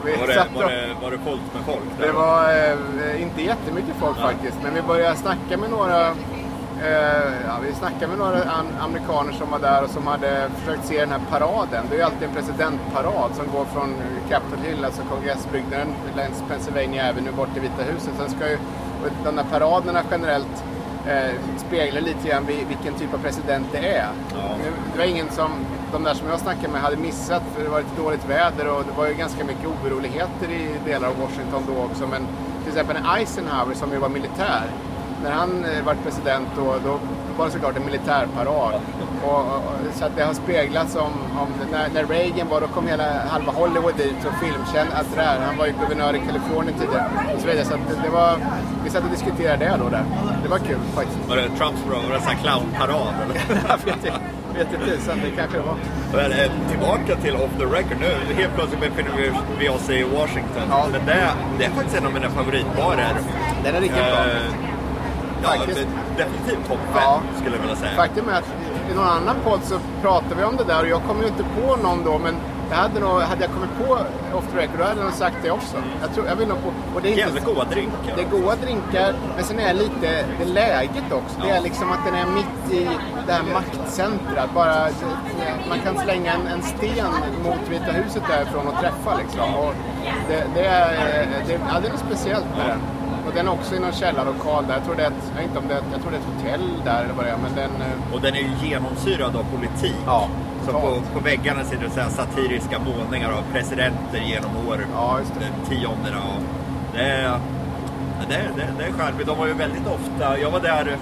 Vi 0.06 0.12
Var, 0.16 0.28
det, 0.28 0.46
var, 0.56 0.64
det, 0.70 0.88
var 1.02 1.12
det 1.12 1.18
folk 1.26 1.42
med 1.54 1.64
folk 1.66 1.80
där? 2.00 2.08
Det 2.08 2.14
var 2.14 2.50
eh, 2.50 3.22
inte 3.22 3.42
jättemycket 3.42 3.96
folk 4.00 4.18
Ja. 4.22 4.28
faktiskt, 4.28 4.58
men 4.64 4.74
vi 4.74 4.82
började 4.82 5.16
snacka 5.16 5.58
med 5.58 5.70
några 5.70 6.12
ja, 7.48 7.54
vi 7.68 7.74
snackade 7.74 8.08
med 8.08 8.18
några 8.18 8.44
an- 8.44 8.78
amerikaner 8.80 9.34
som 9.34 9.52
var 9.52 9.60
där 9.60 9.84
och 9.84 9.90
som 9.90 10.08
hade 10.08 10.50
försökt 10.58 10.86
se 10.86 11.00
den 11.00 11.12
här 11.12 11.22
paraden. 11.32 11.86
Det 11.90 11.96
är 11.96 11.98
ju 11.98 12.04
alltid 12.04 12.28
en 12.28 12.34
presidentparad 12.36 13.32
som 13.36 13.46
går 13.56 13.66
från 13.66 13.96
Capitol 14.30 14.60
Hill, 14.66 14.86
alltså 14.86 15.02
kongressbyggnaden, 15.12 15.88
längs 16.16 16.44
Pennsylvania 16.50 17.10
Avenue 17.10 17.32
bort 17.34 17.54
till 17.54 17.62
Vita 17.62 17.84
huset. 17.84 18.14
Sen 18.18 18.30
ska 18.30 18.50
ju 18.50 18.58
de 19.24 19.38
här 19.38 19.46
paraderna 19.52 20.02
generellt 20.12 20.64
eh, 21.08 21.32
speglar 21.58 22.02
lite 22.02 22.28
grann 22.30 22.46
vi- 22.46 22.66
vilken 22.68 22.94
typ 22.94 23.14
av 23.14 23.18
president 23.18 23.68
det 23.72 23.88
är. 23.96 24.08
Ja. 24.36 24.56
Nu, 24.64 24.72
Det 24.94 24.98
var 25.00 25.06
ingen 25.06 25.30
som, 25.30 25.52
de 25.92 26.04
där 26.04 26.14
som 26.14 26.30
jag 26.30 26.40
snackade 26.40 26.68
med 26.68 26.82
hade 26.82 26.98
missat 26.98 27.44
för 27.56 27.64
det 27.64 27.70
var 27.70 27.80
lite 27.80 28.02
dåligt 28.02 28.26
väder 28.30 28.68
och 28.68 28.84
det 28.86 28.92
var 28.98 29.08
ju 29.08 29.14
ganska 29.14 29.44
mycket 29.44 29.66
oroligheter 29.84 30.50
i 30.52 30.70
delar 30.86 31.08
av 31.08 31.16
Washington 31.22 31.64
då 31.68 31.84
också. 31.84 32.08
Men 32.08 32.28
till 32.64 32.72
exempel 32.72 32.98
Eisenhower 33.18 33.74
som 33.76 33.92
ju 33.92 33.98
var 33.98 34.10
militär, 34.10 34.64
när 35.24 35.32
han 35.32 35.66
eh, 35.66 35.86
var 35.86 35.96
president 36.04 36.48
då, 36.56 36.76
då 36.86 37.00
var 37.38 37.46
det 37.46 37.52
såklart 37.52 37.78
en 37.78 37.86
militärparad. 37.86 38.82
Och, 39.26 39.40
och, 39.40 39.46
så 39.94 40.06
att 40.06 40.16
det 40.16 40.24
har 40.24 40.34
speglats 40.34 40.96
om, 40.96 41.12
om 41.42 41.48
när, 41.72 41.90
när 41.94 42.04
Reagan 42.06 42.48
var, 42.50 42.62
då 42.62 42.68
kom 42.68 42.88
hela 42.88 43.04
halva 43.28 43.52
Hollywood 43.52 43.96
dit 43.98 44.26
och 44.28 44.34
filmkänd, 44.46 44.90
alltså 44.98 45.16
där, 45.16 45.40
han 45.48 45.58
var 45.58 45.66
ju 45.66 45.74
guvernör 45.82 46.16
i 46.16 46.20
Kalifornien 46.20 46.78
tidigare 46.80 47.10
och 47.36 47.42
så 47.42 47.48
vidare. 47.48 47.66
Så 47.66 47.74
att 47.74 47.80
det, 47.90 47.96
det 48.04 48.10
var, 48.10 48.38
vi 48.84 48.90
satt 48.90 49.04
och 49.04 49.10
diskuterade 49.10 49.66
det 49.66 49.78
då 49.84 49.90
där. 49.90 50.04
Det 50.44 50.50
var 50.50 50.58
kul 50.58 50.80
faktiskt. 50.96 51.30
Var 51.30 51.36
det 51.36 51.44
Trumps 51.58 51.82
var 51.90 52.10
det 52.10 52.16
en 52.16 52.22
sån 52.22 52.32
här 52.32 52.42
clownparad 52.44 53.14
eller? 53.24 53.36
Jag 53.70 53.78
vet 53.86 53.96
inte, 53.96 54.12
vet 54.58 54.74
inte 54.74 54.86
tusan, 54.86 55.18
det 55.24 55.32
kanske 55.42 55.58
det 55.58 55.64
var. 55.64 55.76
Men, 56.14 56.32
eh, 56.32 56.52
tillbaka 56.72 57.16
till 57.24 57.36
Off 57.36 57.52
the 57.58 57.66
Record. 57.66 57.98
Nu 58.00 58.34
helt 58.42 58.56
plötsligt 58.56 58.80
befinner 58.82 59.12
vi- 59.60 59.70
oss 59.70 59.90
i 59.90 60.04
Washington. 60.04 60.64
Ja. 60.70 60.86
Men 60.92 61.06
det, 61.06 61.28
det 61.58 61.66
är 61.66 61.70
faktiskt 61.70 61.98
en 61.98 62.06
av 62.06 62.14
mina 62.14 62.30
favoritbarer. 62.30 63.14
Den 63.64 63.76
är 63.76 63.82
riktigt 63.82 64.04
bra. 64.14 64.26
Ja, 65.44 65.50
Faktiskt. 65.50 65.88
definitivt 66.18 66.68
topp 66.68 66.80
fem 66.94 67.02
Ja. 67.04 67.22
skulle 67.42 67.56
jag 67.56 67.62
vilja 67.62 67.76
säga. 67.76 67.92
Faktum 67.96 68.30
är 68.30 68.38
att 68.38 68.50
i 68.92 68.94
någon 68.96 69.08
annan 69.08 69.36
podd 69.44 69.60
så 69.64 69.80
pratade 70.02 70.36
vi 70.38 70.44
om 70.44 70.58
det 70.58 70.64
där 70.64 70.82
och 70.82 70.88
jag 70.90 71.02
kom 71.08 71.22
ju 71.22 71.28
inte 71.28 71.44
på 71.44 71.76
någon 71.76 72.04
då 72.04 72.18
men 72.18 72.36
jag 72.72 72.78
hade, 72.78 73.00
nog, 73.00 73.22
hade 73.22 73.42
jag 73.42 73.52
kommit 73.52 73.70
på 73.88 73.94
off 74.38 74.46
the 74.52 74.58
record 74.58 74.78
då 74.80 74.84
hade 74.84 74.98
jag 75.00 75.06
nog 75.06 75.14
sagt 75.14 75.36
det 75.44 75.52
också. 75.52 75.78
Jag, 76.02 76.14
tror, 76.14 76.28
jag 76.28 76.36
vill 76.36 76.48
nog 76.48 76.58
på, 76.64 76.70
och 76.96 77.02
det 77.02 77.14
är 77.14 77.18
Jävligt 77.18 77.46
goda 77.46 77.64
drinkar. 77.64 78.14
Det 78.16 78.22
är 78.22 78.30
goda 78.42 78.56
drinkar, 78.56 79.14
men 79.36 79.44
sen 79.46 79.60
är 79.60 79.68
det 79.68 79.80
lite 79.80 80.26
det 80.40 80.46
läget 80.46 81.12
också. 81.12 81.36
Det 81.42 81.50
är 81.50 81.56
Ja. 81.56 81.62
liksom 81.62 81.92
att 81.92 82.06
den 82.06 82.16
är 82.16 82.26
mitt 82.26 82.74
i 82.74 82.90
det 83.28 83.34
här 83.34 83.44
maktcentrat. 83.54 84.50
Bara, 84.56 84.88
man 85.70 85.80
kan 85.80 85.98
slänga 86.04 86.34
en, 86.34 86.48
en 86.48 86.62
sten 86.62 87.08
mot 87.44 87.70
Vita 87.70 87.92
huset 87.92 88.24
därifrån 88.30 88.68
och 88.68 88.80
träffa 88.80 89.18
liksom. 89.18 89.56
Och 89.56 89.74
det, 90.30 90.44
det, 90.56 90.66
är, 90.66 91.28
det, 91.48 91.54
ja, 91.54 91.80
det 91.82 91.88
är 91.88 91.92
något 91.92 92.00
speciellt 92.08 92.46
med 92.58 92.68
den. 92.68 92.80
Och 93.30 93.36
den 93.36 93.48
är 93.48 93.52
också 93.52 93.76
i 93.76 93.80
någon 93.80 93.92
källarlokal 93.92 94.68
där. 94.68 94.74
Jag 94.74 94.84
tror 94.86 94.96
det 94.96 95.04
är 95.04 95.08
ett, 95.08 95.24
jag 95.30 95.36
vet 95.36 95.46
inte 95.46 95.60
om 95.60 95.68
det 95.68 95.74
är, 95.74 95.82
jag 95.92 96.02
tror 96.02 96.12
det 96.12 96.18
är 96.18 96.22
ett 96.22 96.32
hotell 96.36 96.66
där 96.86 97.04
eller 97.04 97.14
vad 97.14 97.26
det 97.26 97.32
är. 97.32 97.38
Men 97.38 97.56
den, 97.56 97.72
eh, 97.82 98.14
Och 98.14 98.22
den 98.22 98.34
är 98.36 98.40
ju 98.40 98.52
genomsyrad 98.70 99.36
av 99.36 99.44
politik. 99.56 99.96
Ja, 100.06 100.28
Så 100.66 100.72
på, 100.72 101.02
på 101.14 101.20
väggarna 101.24 101.64
sitter 101.64 101.84
det 101.84 101.90
så 101.90 102.00
här 102.00 102.10
satiriska 102.10 102.78
målningar 102.80 103.30
av 103.32 103.44
presidenter 103.54 104.20
genom 104.20 104.52
år. 104.68 104.86
Ja, 104.96 105.20
just 105.20 105.34
det. 105.40 105.70
Tiondena. 105.76 106.18
Och 106.18 106.42
det, 106.94 107.02
är, 107.02 107.40
det, 108.30 108.36
är, 108.36 108.50
det, 108.56 108.64
är- 108.64 108.74
det 108.78 108.84
är 108.86 108.92
charmigt. 108.92 109.28
De 109.28 109.38
var 109.38 109.48
ju 109.48 109.54
väldigt 109.54 109.88
ofta... 109.88 110.40
Jag 110.40 110.52
var 110.52 110.60
där 110.60 110.98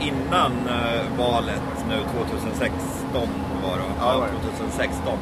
innan 0.00 0.52
eh, 0.68 1.02
valet 1.18 1.62
nu 1.88 1.96
2016 2.26 3.28
var 3.64 3.76
det. 3.76 3.84
Ja, 4.00 4.12
det 4.12 4.18
var 4.18 4.26
det. 4.26 4.56
2016. 4.58 5.12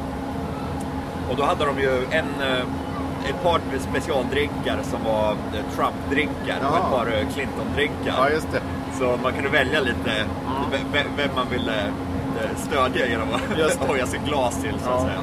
Och 1.29 1.35
då 1.37 1.43
hade 1.43 1.65
de 1.65 1.79
ju 1.79 2.03
en, 2.11 2.25
eh, 2.49 2.63
ett 3.29 3.43
par 3.43 3.59
specialdrinkar 3.89 4.77
som 4.83 4.99
var 5.03 5.31
eh, 5.31 5.75
Trump-drinkar 5.75 6.57
och 6.59 6.63
Ja. 6.75 6.77
ett 6.77 6.91
par 6.91 7.07
eh, 7.07 7.27
Clinton-drinkar. 7.33 8.13
ja, 8.17 8.29
just 8.29 8.51
det. 8.51 8.61
Så 8.99 9.17
man 9.23 9.33
kunde 9.33 9.49
välja 9.49 9.79
lite 9.79 10.11
ve- 10.91 11.03
vem 11.17 11.29
man 11.35 11.45
ville 11.51 11.79
eh, 11.81 12.57
stödja 12.57 13.07
genom 13.07 13.27
att 13.33 13.87
hoja 13.89 14.07
sitt 14.13 14.25
glas 14.25 14.61
till 14.61 14.73
så 14.79 14.89
att 14.89 14.95
Ja. 15.01 15.05
säga. 15.07 15.19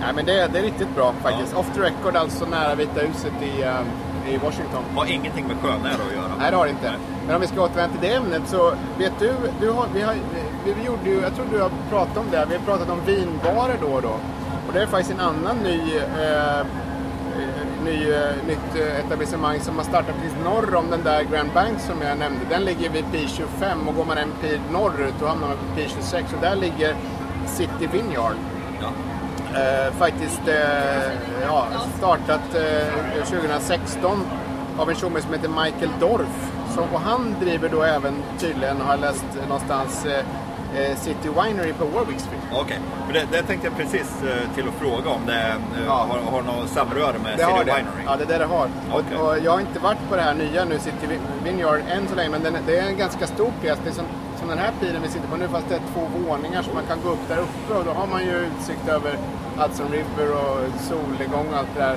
Nej, 0.00 0.12
men 0.14 0.24
det, 0.26 0.48
det 0.52 0.58
är 0.58 0.62
riktigt 0.62 0.94
bra 0.94 1.12
faktiskt. 1.22 1.56
Off 1.56 1.66
the 1.74 1.80
record 1.80 2.16
alltså 2.16 2.44
nära 2.46 2.74
Vita 2.74 3.00
huset 3.00 3.32
i, 3.42 3.62
eh, 3.62 4.34
i 4.34 4.36
Washington. 4.36 4.84
Har 4.96 5.06
ingenting 5.06 5.46
med 5.46 5.56
sjönära 5.62 5.92
att 6.08 6.16
göra. 6.16 6.30
Nej, 6.38 6.50
det 6.50 6.56
har 6.56 6.64
det 6.64 6.70
inte. 6.70 6.92
Men 7.26 7.34
om 7.34 7.40
vi 7.40 7.46
ska 7.46 7.62
återvända 7.62 7.92
till 7.98 8.08
det 8.10 8.14
ämnet 8.16 8.42
så 8.46 8.72
vet 8.98 9.12
du, 9.18 9.32
du 9.60 9.70
har, 9.70 9.86
vi, 9.94 10.02
har, 10.02 10.14
vi, 10.64 10.72
vi 10.72 10.86
gjorde 10.86 11.10
ju, 11.10 11.20
jag 11.20 11.34
tror 11.34 11.46
du 11.52 11.60
har 11.62 11.70
pratat 11.90 12.16
om 12.16 12.24
det, 12.30 12.46
vi 12.48 12.54
har 12.56 12.62
pratat 12.62 12.90
om 12.90 13.00
vinbarer 13.06 13.76
då 13.80 13.86
och 13.86 14.02
då. 14.02 14.14
Och 14.66 14.72
det 14.72 14.82
är 14.82 14.86
faktiskt 14.86 15.10
en 15.14 15.20
annan 15.20 15.56
ny, 15.56 15.96
eh, 15.96 16.66
ny, 17.84 18.12
eh, 18.12 18.46
nytt 18.46 18.76
eh, 18.76 19.00
etablissemang 19.00 19.60
som 19.60 19.76
har 19.76 19.84
startat 19.84 20.14
precis 20.14 20.38
norr 20.44 20.74
om 20.74 20.90
den 20.90 21.02
där 21.04 21.22
Grand 21.22 21.50
Bank 21.54 21.80
som 21.80 22.02
jag 22.02 22.18
nämnde. 22.18 22.40
Den 22.50 22.64
ligger 22.64 22.90
vid 22.90 23.04
Pi 23.12 23.28
25 23.28 23.88
och 23.88 23.94
går 23.94 24.04
man 24.04 24.18
en 24.18 24.32
pil 24.40 24.60
norrut 24.72 25.14
då 25.20 25.26
hamnar 25.26 25.48
man 25.48 25.56
på 25.56 25.76
Pi 25.76 25.88
26 25.88 26.32
och 26.32 26.40
där 26.40 26.56
ligger 26.56 26.96
City 27.46 27.88
Vineyard. 27.92 28.36
Ja. 28.80 28.90
Eh, 29.60 29.92
faktiskt 29.92 30.48
eh, 30.48 31.12
ja, 31.42 31.66
startat 31.98 32.54
eh, 32.54 33.24
2016 33.24 34.26
av 34.78 34.90
en 34.90 34.96
tjomme 34.96 35.20
som 35.20 35.32
heter 35.32 35.48
Michael 35.48 35.90
Dorf. 36.00 36.50
Så, 36.74 36.80
och 36.80 37.00
han 37.00 37.34
driver 37.40 37.68
då 37.68 37.82
även 37.82 38.14
tydligen, 38.38 38.80
har 38.80 38.90
jag 38.90 39.00
läst 39.00 39.24
någonstans, 39.48 40.06
eh, 40.06 40.24
City 40.96 41.28
Winery 41.28 41.72
på 41.72 41.84
Warwick 41.84 42.20
Street. 42.20 42.42
Okej, 42.52 42.78
för 43.06 43.12
det, 43.12 43.24
det 43.32 43.42
tänkte 43.42 43.66
jag 43.66 43.76
precis 43.76 44.22
eh, 44.22 44.54
till 44.54 44.64
att 44.68 44.74
fråga 44.74 45.10
om 45.10 45.20
det 45.26 45.32
eh, 45.78 45.86
Ja. 45.86 46.06
har, 46.10 46.18
har 46.32 46.42
något 46.42 46.68
samröre 46.68 47.18
med 47.24 47.32
Det 47.32 47.38
City 47.38 47.50
har 47.52 47.64
det. 47.64 47.72
Winery. 47.76 48.02
Ja, 48.06 48.16
det 48.16 48.24
är 48.24 48.28
det 48.28 48.38
det 48.38 48.44
har. 48.56 48.68
Okej. 48.92 49.16
Och, 49.18 49.28
och 49.28 49.38
jag 49.44 49.52
har 49.52 49.60
inte 49.60 49.78
varit 49.78 49.98
på 50.10 50.16
det 50.16 50.22
här 50.22 50.34
nya 50.34 50.64
nu, 50.64 50.78
City 50.78 51.06
Vin- 51.10 51.28
Vineyard, 51.44 51.80
än 51.90 52.08
så 52.08 52.14
länge. 52.14 52.28
Men 52.30 52.42
den, 52.42 52.56
det 52.66 52.78
är 52.78 52.86
en 52.86 52.96
ganska 52.96 53.26
stor 53.26 53.50
pjäs. 53.62 53.78
Det 53.84 53.90
är 53.90 53.94
som, 53.94 54.04
som 54.40 54.48
den 54.48 54.58
här 54.58 54.72
pilen 54.80 55.02
vi 55.02 55.08
sitter 55.08 55.28
på 55.28 55.36
nu, 55.36 55.48
fast 55.48 55.68
det 55.68 55.74
är 55.74 55.82
två 55.94 56.02
våningar. 56.28 56.62
Så 56.62 56.70
man 56.74 56.84
kan 56.88 56.98
gå 57.04 57.08
upp 57.10 57.28
där 57.28 57.38
uppe 57.38 57.74
och 57.78 57.84
då 57.84 57.90
har 58.00 58.06
man 58.06 58.22
ju 58.24 58.36
utsikt 58.46 58.88
över 58.88 59.12
Hudson 59.56 59.86
River 59.92 60.32
och 60.32 60.58
solnedgång 60.88 61.46
och 61.52 61.58
allt 61.58 61.68
det 61.74 61.80
där. 61.80 61.96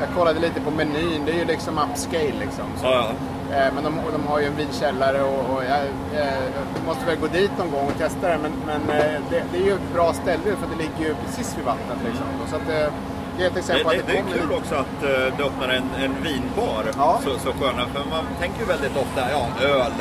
Jag 0.00 0.08
kollade 0.16 0.40
lite 0.40 0.60
på 0.60 0.70
menyn, 0.70 1.22
det 1.26 1.32
är 1.32 1.36
ju 1.36 1.44
liksom 1.44 1.78
upscale 1.78 2.32
liksom. 2.40 2.64
Så 2.76 2.86
Ja, 2.86 2.92
ja. 2.94 3.08
Eh, 3.52 3.74
men 3.74 3.84
de, 3.84 4.00
de 4.12 4.26
har 4.26 4.40
ju 4.40 4.46
en 4.46 4.56
vinkällare 4.56 5.22
och, 5.22 5.54
och 5.54 5.64
jag, 5.64 5.80
jag 6.14 6.84
måste 6.86 7.06
väl 7.06 7.16
gå 7.16 7.26
dit 7.26 7.50
någon 7.58 7.70
gång 7.70 7.86
och 7.86 7.98
testa 7.98 8.28
det. 8.28 8.38
Men, 8.42 8.52
men 8.66 8.98
eh, 8.98 9.20
det, 9.30 9.42
det 9.52 9.58
är 9.58 9.64
ju 9.64 9.74
ett 9.74 9.92
bra 9.94 10.12
ställe 10.12 10.56
för 10.60 10.66
det 10.72 10.76
ligger 10.76 11.08
ju 11.08 11.14
precis 11.24 11.58
vid 11.58 11.64
vattnet. 11.64 11.98
Liksom. 12.04 12.26
Så 12.50 12.56
att, 12.56 12.68
eh, 12.68 12.92
det 13.38 13.44
är 13.44 13.50
Det, 13.50 13.62
det, 13.84 14.02
det, 14.06 14.18
är 14.18 14.22
kul 14.22 14.52
också 14.52 14.74
att 14.74 15.02
eh, 15.02 15.36
det 15.36 15.42
öppnar 15.44 15.68
en, 15.68 15.88
en 16.04 16.14
vinbar. 16.22 16.84
Ja. 16.96 17.20
Så, 17.24 17.38
så 17.38 17.52
sköna, 17.52 17.86
för 17.86 18.10
man 18.10 18.24
tänker 18.40 18.60
ju 18.60 18.64
väldigt 18.64 18.96
ofta 18.96 19.30
ja, 19.30 19.46
öl, 19.62 19.92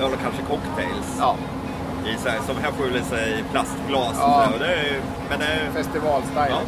öl 0.00 0.12
och 0.12 0.20
kanske 0.22 0.42
cocktails. 0.42 1.16
Ja, 1.18 1.36
I, 2.06 2.18
så 2.18 2.28
här, 2.28 2.40
som 2.46 2.56
här 2.56 2.72
får 2.72 2.96
i 2.96 3.02
sig 3.02 3.44
plastglas. 3.52 4.16
Ja. 4.18 4.48
Och 4.52 4.58
det 4.58 4.74
är, 4.74 5.00
men 5.30 5.38
det 5.38 5.46
är, 5.46 5.70
festivalstyle. 5.72 6.48
ja, 6.50 6.60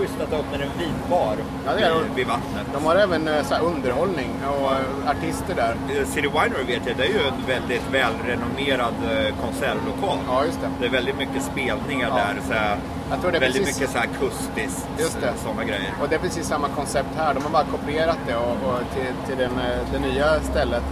schysst 0.00 0.20
att 0.20 0.30
det 0.30 0.36
öppnar 0.36 0.58
en 0.58 0.70
vinbar 0.78 1.36
Ja, 1.66 1.72
det 1.74 1.82
är 1.82 1.94
vid, 1.94 2.14
vid 2.14 2.26
vattnet. 2.26 2.66
De 2.74 2.84
har 2.84 2.96
även 2.96 3.28
eh, 3.28 3.42
så 3.44 3.54
här, 3.54 3.62
underhållning 3.62 4.30
och 4.48 4.72
eh, 4.72 5.10
artister 5.10 5.54
där. 5.54 5.74
Eh, 5.96 6.06
City 6.06 6.28
Winery 6.28 6.64
vet 6.66 6.86
jag, 6.86 6.96
det 6.96 7.04
är 7.04 7.08
ju 7.08 7.18
en 7.28 7.46
väldigt 7.46 7.82
välrenommerad 7.92 8.94
konsertlokal. 9.42 10.18
Ja, 10.28 10.44
just 10.44 10.60
det. 10.60 10.68
Det 10.80 10.86
är 10.86 10.90
väldigt 10.90 11.18
mycket 11.18 11.42
spelningar 11.42 12.08
Ja. 12.08 12.14
där. 12.16 12.36
Så 12.48 12.52
här, 12.52 12.76
Jag 13.10 13.20
tror 13.20 13.30
det 13.32 13.38
är 13.38 13.40
väldigt 13.40 13.62
precis- 13.64 13.80
mycket 13.80 13.92
så 13.92 13.98
här 13.98 14.06
akustiskt. 14.08 14.88
Just 14.98 15.20
det. 15.20 15.32
Sådana 15.44 15.64
grejer. 15.64 15.92
Och 16.02 16.08
det 16.08 16.14
är 16.14 16.18
precis 16.18 16.46
samma 16.46 16.68
koncept 16.68 17.08
här. 17.16 17.34
De 17.34 17.42
har 17.42 17.50
bara 17.50 17.64
kopierat 17.64 18.18
det 18.26 18.36
och, 18.36 18.52
och 18.68 18.78
till, 18.94 19.12
till 19.26 19.38
den, 19.38 19.50
det 19.92 19.98
nya 19.98 20.40
stället. 20.40 20.82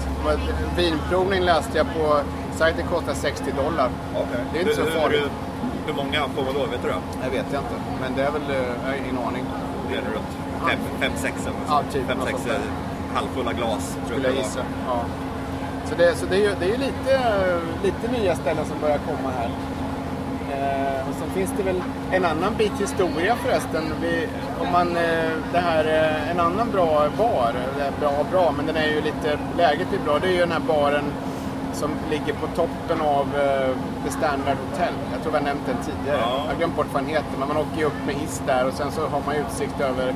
Vinprovning 0.76 1.42
läste 1.42 1.78
jag 1.78 1.86
på 1.94 2.20
sajten 2.56 2.86
kostar 2.86 3.14
60 3.14 3.44
dollar. 3.64 3.90
Det 4.52 4.58
är 4.58 4.62
inte 4.62 4.74
så 4.74 4.82
hur, 4.82 4.90
farligt. 4.90 5.20
Hur, 5.20 5.30
hur 5.86 5.94
många 5.94 6.20
får 6.34 6.42
man 6.42 6.54
då? 6.54 6.60
Vet 6.60 6.82
du 6.82 6.88
det? 6.88 7.00
Det 7.24 7.30
vet 7.36 7.46
jag 7.52 7.62
inte. 7.62 7.76
Men 8.00 8.16
det 8.16 8.22
är 8.22 8.30
väl, 8.30 8.50
eh, 8.50 8.56
jag 8.82 8.90
har 8.90 8.96
ingen 9.04 9.18
aning. 9.18 9.44
Det 9.88 9.94
är 9.96 10.00
runt 10.00 10.32
fem, 10.68 10.78
fem 11.00 11.12
sex 11.16 11.34
eller 11.46 11.92
typ 11.92 12.10
eh, 12.10 12.54
halvfulla 13.14 13.52
glas. 13.52 13.96
Skulle 14.06 14.26
jag 14.26 14.34
det 14.34 14.38
gissa. 14.38 14.60
Ja. 14.86 15.00
Så, 15.84 15.94
det, 15.94 16.14
så 16.16 16.26
det 16.26 16.36
är 16.36 16.40
ju 16.40 16.54
det 16.60 16.74
är 16.74 16.78
lite, 16.78 17.12
lite 17.82 18.20
nya 18.20 18.36
ställen 18.36 18.64
som 18.64 18.80
börjar 18.80 18.98
komma 18.98 19.30
här. 19.38 19.50
Eh, 20.52 21.08
och 21.08 21.14
sen 21.14 21.30
finns 21.30 21.50
det 21.56 21.62
väl 21.62 21.82
en 22.12 22.24
annan 22.24 22.54
bit 22.58 22.72
historia 22.80 23.36
förresten. 23.36 23.82
Vi, 24.02 24.28
om 24.60 24.72
man, 24.72 24.96
eh, 24.96 25.30
det 25.52 25.58
här, 25.58 25.84
en 26.30 26.40
annan 26.40 26.70
bra 26.70 27.08
bar, 27.18 27.54
eh, 27.78 28.00
bra 28.00 28.10
och 28.10 28.26
bra, 28.30 28.54
men 28.56 28.66
den 28.66 28.76
är 28.76 28.86
ju 28.86 29.00
lite, 29.00 29.38
läget 29.56 29.92
är 29.92 30.04
bra. 30.04 30.18
Det 30.18 30.26
är 30.26 30.32
ju 30.32 30.38
den 30.38 30.52
här 30.52 30.60
baren 30.60 31.04
som 31.80 31.90
ligger 32.10 32.32
på 32.42 32.46
toppen 32.46 33.00
av 33.00 33.26
eh, 33.44 33.70
The 34.04 34.10
Standard 34.10 34.56
Hotel. 34.64 34.94
Jag 35.12 35.18
tror 35.22 35.32
vi 35.32 35.38
har 35.38 35.44
nämnt 35.44 35.66
den 35.66 35.76
tidigare. 35.88 36.18
Ja. 36.20 36.36
Jag 36.44 36.52
har 36.52 36.58
glömt 36.58 36.76
bort 36.76 36.86
vad 36.92 37.02
den 37.02 37.10
heter, 37.10 37.34
men 37.38 37.48
man 37.48 37.56
åker 37.56 37.78
ju 37.78 37.84
upp 37.84 38.00
med 38.06 38.14
hiss 38.14 38.42
där 38.46 38.66
och 38.68 38.74
sen 38.74 38.90
så 38.92 39.00
har 39.06 39.20
man 39.26 39.34
utsikt 39.36 39.80
över 39.80 40.08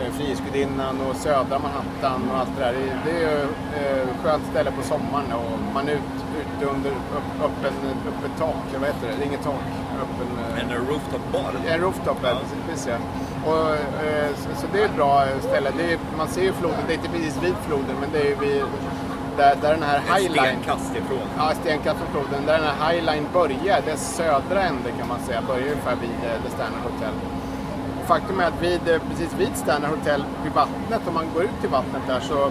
eh, 0.00 0.10
Frihetsgudinnan 0.16 0.94
och 1.10 1.16
södra 1.16 1.56
Manhattan 1.66 2.20
och 2.30 2.38
allt 2.38 2.50
det 2.58 2.64
där. 2.64 2.74
Det- 3.04 3.10
är 3.10 3.20
ju 3.20 3.40
eh, 3.80 4.06
skönt 4.22 4.44
ställe 4.50 4.70
på 4.70 4.82
sommaren 4.82 5.32
och 5.32 5.58
man 5.74 5.88
är 5.88 5.92
ut, 5.92 6.12
ute 6.40 6.64
under 6.74 6.90
upp, 6.90 7.30
öppen, 7.46 7.72
öppet 8.10 8.32
tak, 8.38 8.64
eller 8.68 8.78
vad 8.78 8.88
heter 8.88 9.06
det? 9.08 9.14
Det 9.18 9.22
är 9.24 9.26
inget 9.26 9.44
tak. 9.44 9.62
Öppen, 10.04 10.28
En 10.60 10.86
rooftop 10.88 11.24
bar. 11.32 11.50
en 11.68 11.80
rooftop, 11.80 12.16
ja. 12.22 12.28
Precis, 12.68 12.88
ja. 12.88 12.96
Och, 13.50 13.76
så, 14.36 14.60
så 14.60 14.66
det 14.72 14.80
är 14.80 14.84
ett 14.84 14.96
bra 14.96 15.24
ställe. 15.40 15.68
Är, 15.68 15.98
man 16.18 16.28
ser 16.28 16.42
ju 16.42 16.52
floden, 16.52 16.78
det 16.86 16.92
är 16.92 16.96
inte 16.96 17.08
precis 17.08 17.36
vid 17.42 17.54
floden, 17.66 17.96
men 18.00 18.08
det 18.12 18.18
är 18.20 18.24
ju 18.24 18.34
vid, 18.34 18.62
där, 19.36 19.56
där 19.62 19.70
den 19.70 19.82
här 19.82 20.00
highline... 20.14 20.46
stenkast 20.46 20.96
ifrån. 20.96 21.26
Ja, 21.38 21.52
stenkast 21.60 21.96
från 21.98 22.10
floden. 22.12 22.46
Där 22.46 22.58
den 22.58 22.66
här 22.70 22.92
highline 22.92 23.26
börjar, 23.32 23.80
dess 23.86 24.16
södra 24.16 24.62
ände 24.62 24.90
kan 24.98 25.08
man 25.08 25.20
säga, 25.26 25.42
börjar 25.42 25.62
ungefär 25.62 25.96
vid 26.00 26.10
eh, 26.10 26.42
The 26.44 26.50
Standard 26.50 26.82
Hotel. 26.82 27.14
Och 28.00 28.06
faktum 28.06 28.40
är 28.40 28.44
att 28.44 28.62
vid, 28.62 28.88
eh, 28.88 29.00
precis 29.10 29.32
vid 29.38 29.56
Standard 29.56 29.90
Hotel, 29.90 30.24
vid 30.44 30.52
vattnet, 30.52 31.00
om 31.08 31.14
man 31.14 31.26
går 31.34 31.42
ut 31.42 31.60
till 31.60 31.70
vattnet 31.70 32.02
där 32.06 32.20
så 32.20 32.46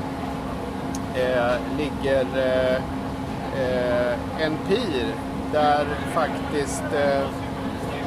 eh, 1.16 1.56
ligger 1.78 2.26
eh, 2.36 2.76
eh, 3.62 4.46
en 4.46 4.58
pir 4.68 5.06
där 5.52 5.86
faktiskt, 6.14 6.84
eh, 6.84 7.28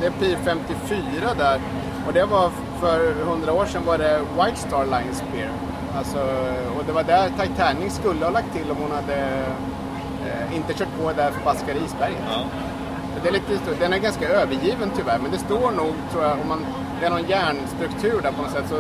det 0.00 0.06
är 0.06 0.10
pir 0.10 0.36
54 0.44 1.34
där. 1.38 1.60
Och 2.06 2.12
det 2.12 2.24
var 2.24 2.50
för 2.80 3.10
100 3.20 3.52
år 3.52 3.66
sedan 3.66 3.84
var 3.84 3.98
det 3.98 4.18
White 4.18 4.56
Star 4.56 4.84
Line 4.84 5.14
Spear. 5.14 5.71
Alltså, 5.96 6.18
och 6.76 6.84
det 6.86 6.92
var 6.92 7.02
där 7.02 7.30
Titanic 7.40 7.94
skulle 7.94 8.24
ha 8.24 8.32
lagt 8.32 8.52
till 8.52 8.70
om 8.70 8.76
hon 8.76 8.90
hade 8.90 9.16
eh, 10.26 10.56
inte 10.56 10.74
kört 10.74 10.88
på 11.00 11.12
där 11.12 11.30
förbaskade 11.30 11.78
isberget. 11.78 12.22
Ja. 12.28 12.44
Det 13.22 13.28
är 13.28 13.32
lite, 13.32 13.52
den 13.80 13.92
är 13.92 13.98
ganska 13.98 14.28
övergiven 14.28 14.90
tyvärr, 14.96 15.18
men 15.18 15.30
det 15.30 15.38
står 15.38 15.70
nog, 15.70 15.94
tror 16.10 16.24
jag, 16.24 16.32
om 16.32 16.48
man, 16.48 16.66
det 17.00 17.06
är 17.06 17.10
någon 17.10 17.28
järnstruktur 17.28 18.20
där 18.22 18.32
på 18.32 18.42
något 18.42 18.50
sätt. 18.50 18.64
Så 18.68 18.78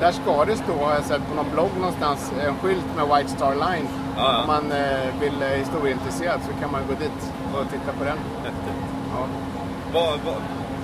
där 0.00 0.12
ska 0.12 0.44
det 0.44 0.56
stå, 0.56 0.72
har 0.84 0.94
jag 0.94 1.04
sett 1.04 1.28
på 1.28 1.34
någon 1.34 1.50
blogg 1.52 1.70
någonstans, 1.76 2.32
en 2.46 2.54
skylt 2.56 2.88
med 2.96 3.16
White 3.16 3.30
Star 3.30 3.54
Line. 3.54 3.88
Ja, 4.16 4.22
ja. 4.32 4.40
Om 4.40 4.46
man 4.46 4.72
eh, 4.72 5.20
vill 5.20 5.42
eh, 5.42 5.48
historieintresserad 5.48 6.40
så 6.46 6.60
kan 6.60 6.72
man 6.72 6.80
gå 6.88 6.94
dit 6.94 7.20
och 7.54 7.70
titta 7.70 7.92
på 7.98 8.04
den. 8.04 8.18
Häftigt. 8.44 8.80
Ja. 9.12 9.26
Var, 9.94 10.10
var, 10.26 10.38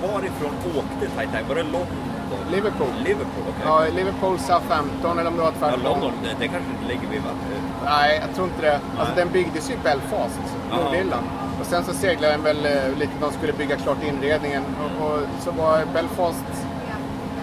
varifrån 0.07 0.53
åkte 0.77 1.05
Titanic? 1.17 1.47
Var 1.49 1.55
det 1.55 1.63
London? 1.63 2.10
Liverpool. 2.51 2.93
Liverpool, 3.05 3.43
okej. 3.51 3.63
Ja, 3.65 3.83
Liverpool, 3.95 4.39
Southampton 4.39 5.19
eller 5.19 5.29
om 5.29 5.35
det 5.37 5.41
var 5.41 5.51
Ja, 5.51 5.59
tvärtom. 5.59 5.83
London, 5.83 6.11
det, 6.23 6.29
det 6.39 6.47
kanske 6.47 6.69
inte 6.75 6.85
ligger 6.93 7.07
vid 7.13 7.21
vattnet. 7.21 7.61
Nej, 7.85 8.21
jag 8.25 8.35
tror 8.35 8.47
inte 8.47 8.61
det. 8.61 8.79
Alltså 8.99 9.15
den 9.15 9.29
byggdes 9.31 9.69
ju 9.69 9.73
i 9.73 9.77
Belfast. 9.83 10.39
Nordirland. 10.71 11.25
Och 11.59 11.65
sen 11.65 11.83
så 11.83 11.93
seglade 11.93 12.33
den 12.33 12.43
väl 12.43 12.65
eh, 12.65 12.97
lite, 12.99 13.11
de 13.21 13.31
skulle 13.31 13.53
bygga 13.53 13.75
klart 13.77 13.97
inredningen. 14.03 14.63
Och, 14.83 15.05
och 15.05 15.19
så 15.43 15.51
var 15.51 15.81
Belfast, 15.93 16.45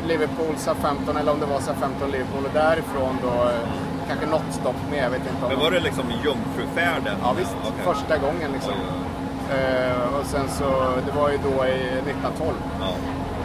Liverpool, 0.08 0.54
Southampton 0.56 1.16
eller 1.16 1.32
om 1.32 1.40
det 1.40 1.46
var 1.46 1.60
Southampton, 1.60 2.10
Liverpool 2.10 2.44
och 2.44 2.52
därifrån 2.54 3.14
då 3.22 3.28
eh, 3.28 3.68
kanske 4.08 4.26
något 4.26 4.50
stopp 4.50 4.76
med, 4.90 5.04
jag 5.04 5.10
vet 5.10 5.20
inte 5.30 5.44
om 5.46 5.50
Men 5.52 5.60
var 5.60 5.70
det 5.70 5.80
liksom 5.80 6.04
jungfrufärden? 6.24 7.16
Ja 7.22 7.32
visst, 7.38 7.56
okej. 7.60 7.84
första 7.94 8.18
gången 8.18 8.52
liksom. 8.52 8.72
Oj, 8.72 8.84
oj, 8.88 9.04
Eh, 9.52 10.14
och 10.20 10.26
sen 10.26 10.48
så, 10.48 10.64
det 11.06 11.12
var 11.20 11.30
ju 11.30 11.38
då 11.38 11.66
i 11.66 11.70
1912. 11.88 12.54
Ja. 12.80 12.86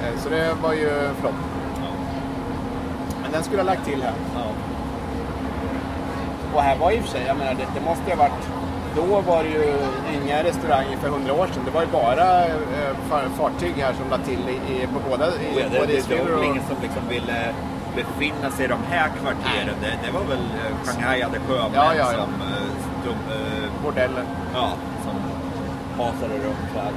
Eh, 0.03 0.19
så 0.23 0.29
det 0.29 0.53
var 0.63 0.73
ju. 0.73 0.89
Ja. 1.23 1.29
Men 3.21 3.31
den 3.31 3.43
skulle 3.43 3.61
ha 3.61 3.65
lagt 3.65 3.85
till 3.85 4.01
här. 4.03 4.13
Ja. 4.35 4.41
Och 6.55 6.61
här 6.61 6.77
var 6.77 6.91
i 6.91 6.99
och 6.99 7.03
för 7.03 7.09
sig, 7.09 7.23
jag 7.27 7.37
menar 7.37 7.53
det, 7.53 7.65
det 7.75 7.81
måste 7.85 8.03
ju 8.11 8.15
ha 8.15 8.23
varit 8.23 8.43
då 8.95 9.21
var 9.21 9.43
det 9.43 9.49
ju 9.49 9.73
inga 10.23 10.43
restauranger 10.43 10.97
för 10.97 11.09
hundra 11.09 11.33
år 11.33 11.47
sedan. 11.47 11.63
Det 11.65 11.71
var 11.71 11.81
ju 11.81 11.87
bara 11.87 12.45
eh, 12.45 12.55
far- 13.09 13.29
fartyg 13.37 13.73
här 13.77 13.93
som 13.93 14.09
la 14.09 14.17
till 14.17 14.39
i, 14.49 14.73
i, 14.73 14.87
på 14.87 14.99
båda, 15.09 15.27
i, 15.27 15.31
Ja, 15.59 15.65
det, 15.71 15.79
både 15.79 15.93
det, 15.93 16.09
det 16.09 16.23
var 16.23 16.31
väl 16.37 16.43
ingen 16.43 16.63
som 16.67 16.75
liksom 16.81 17.01
ville 17.09 17.53
befinna 17.95 18.51
sig 18.51 18.65
i 18.65 18.67
de 18.67 18.79
här 18.89 19.09
kvarteren. 19.21 19.75
Det, 19.81 19.93
det 20.05 20.11
var 20.11 20.23
väl 20.23 20.39
eh, 20.61 20.85
shanghajade 20.85 21.39
sjömän 21.47 21.71
Ja, 21.73 21.95
ja, 21.95 22.05
som, 22.11 22.33
eh, 22.49 23.35
eh, 23.35 23.69
bordeller. 23.83 24.23
ja, 24.53 24.69
som 25.03 25.15
hasade 26.05 26.33
runt 26.33 26.71
här. 26.75 26.91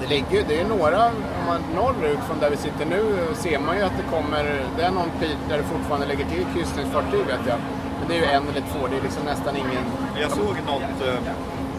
Det 0.00 0.06
ligger 0.06 0.30
ju, 0.30 0.42
det 0.48 0.60
är 0.60 0.64
några, 0.64 1.06
om 1.06 1.44
man 1.46 1.60
norrut 1.74 2.18
från 2.26 2.38
där 2.40 2.50
vi 2.50 2.56
sitter 2.56 2.86
nu 2.86 3.02
ser 3.34 3.58
man 3.58 3.76
ju 3.76 3.82
att 3.82 3.96
det 3.96 4.16
kommer, 4.16 4.62
det 4.76 4.82
är 4.82 4.90
någon 4.90 5.10
pit 5.20 5.36
där 5.48 5.56
det 5.56 5.62
fortfarande 5.64 6.06
lägger 6.06 6.24
till 6.24 6.46
kryssningsfartyg 6.54 7.24
vet 7.26 7.40
jag. 7.46 7.58
Men 7.98 8.08
det 8.08 8.14
är 8.14 8.18
ju 8.18 8.24
en 8.24 8.48
eller 8.48 8.60
två, 8.72 8.86
det 8.90 8.96
är 8.96 9.02
liksom 9.02 9.24
nästan 9.24 9.56
ingen... 9.56 9.84
Jag 10.20 10.30
såg 10.30 10.56
något 10.66 11.08
eh, 11.08 11.18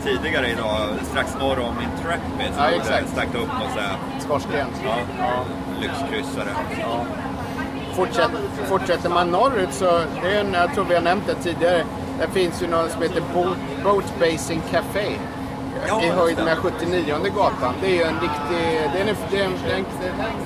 tidigare 0.03 0.47
idag, 0.49 0.79
strax 1.03 1.35
norr 1.39 1.59
om 1.59 1.75
Intrepid. 1.87 2.53
Ja, 2.57 2.69
exakt. 2.69 3.09
Stack 3.09 3.27
upp 3.27 3.47
någon 3.59 3.69
sån 3.73 3.81
här 3.87 3.97
Skorsten. 4.19 4.67
ja, 4.85 4.95
Ja. 5.19 5.33
lyxkryssare. 5.81 6.49
Ja. 6.81 7.05
Fortsätt, 7.95 8.31
fortsätter 8.65 9.09
man 9.09 9.27
norrut 9.31 9.73
så, 9.73 9.99
det 10.23 10.31
är 10.35 10.39
en, 10.39 10.53
jag 10.53 10.73
tror 10.73 10.85
vi 10.85 10.95
har 10.95 11.01
nämnt 11.01 11.23
det 11.27 11.35
tidigare, 11.35 11.83
där 12.19 12.27
finns 12.27 12.63
ju 12.63 12.67
något 12.67 12.91
som 12.91 13.01
heter 13.01 13.23
Boat, 13.33 13.57
Boat 13.83 14.13
Basing 14.19 14.61
Café. 14.71 15.07
Ja, 15.87 16.03
I 16.03 16.09
höjd 16.09 16.37
med 16.37 16.57
79 16.57 17.15
gatan. 17.35 17.73
Det 17.81 17.87
är 17.87 17.95
ju 17.95 18.03
en 18.03 18.19
riktig, 18.19 18.89
det 18.93 18.99
är 18.99 19.07
en, 19.07 19.15
det 19.31 19.37
är 19.39 19.43
en, 19.45 19.51
det 19.65 19.71
är 19.71 19.77
en, 19.77 19.85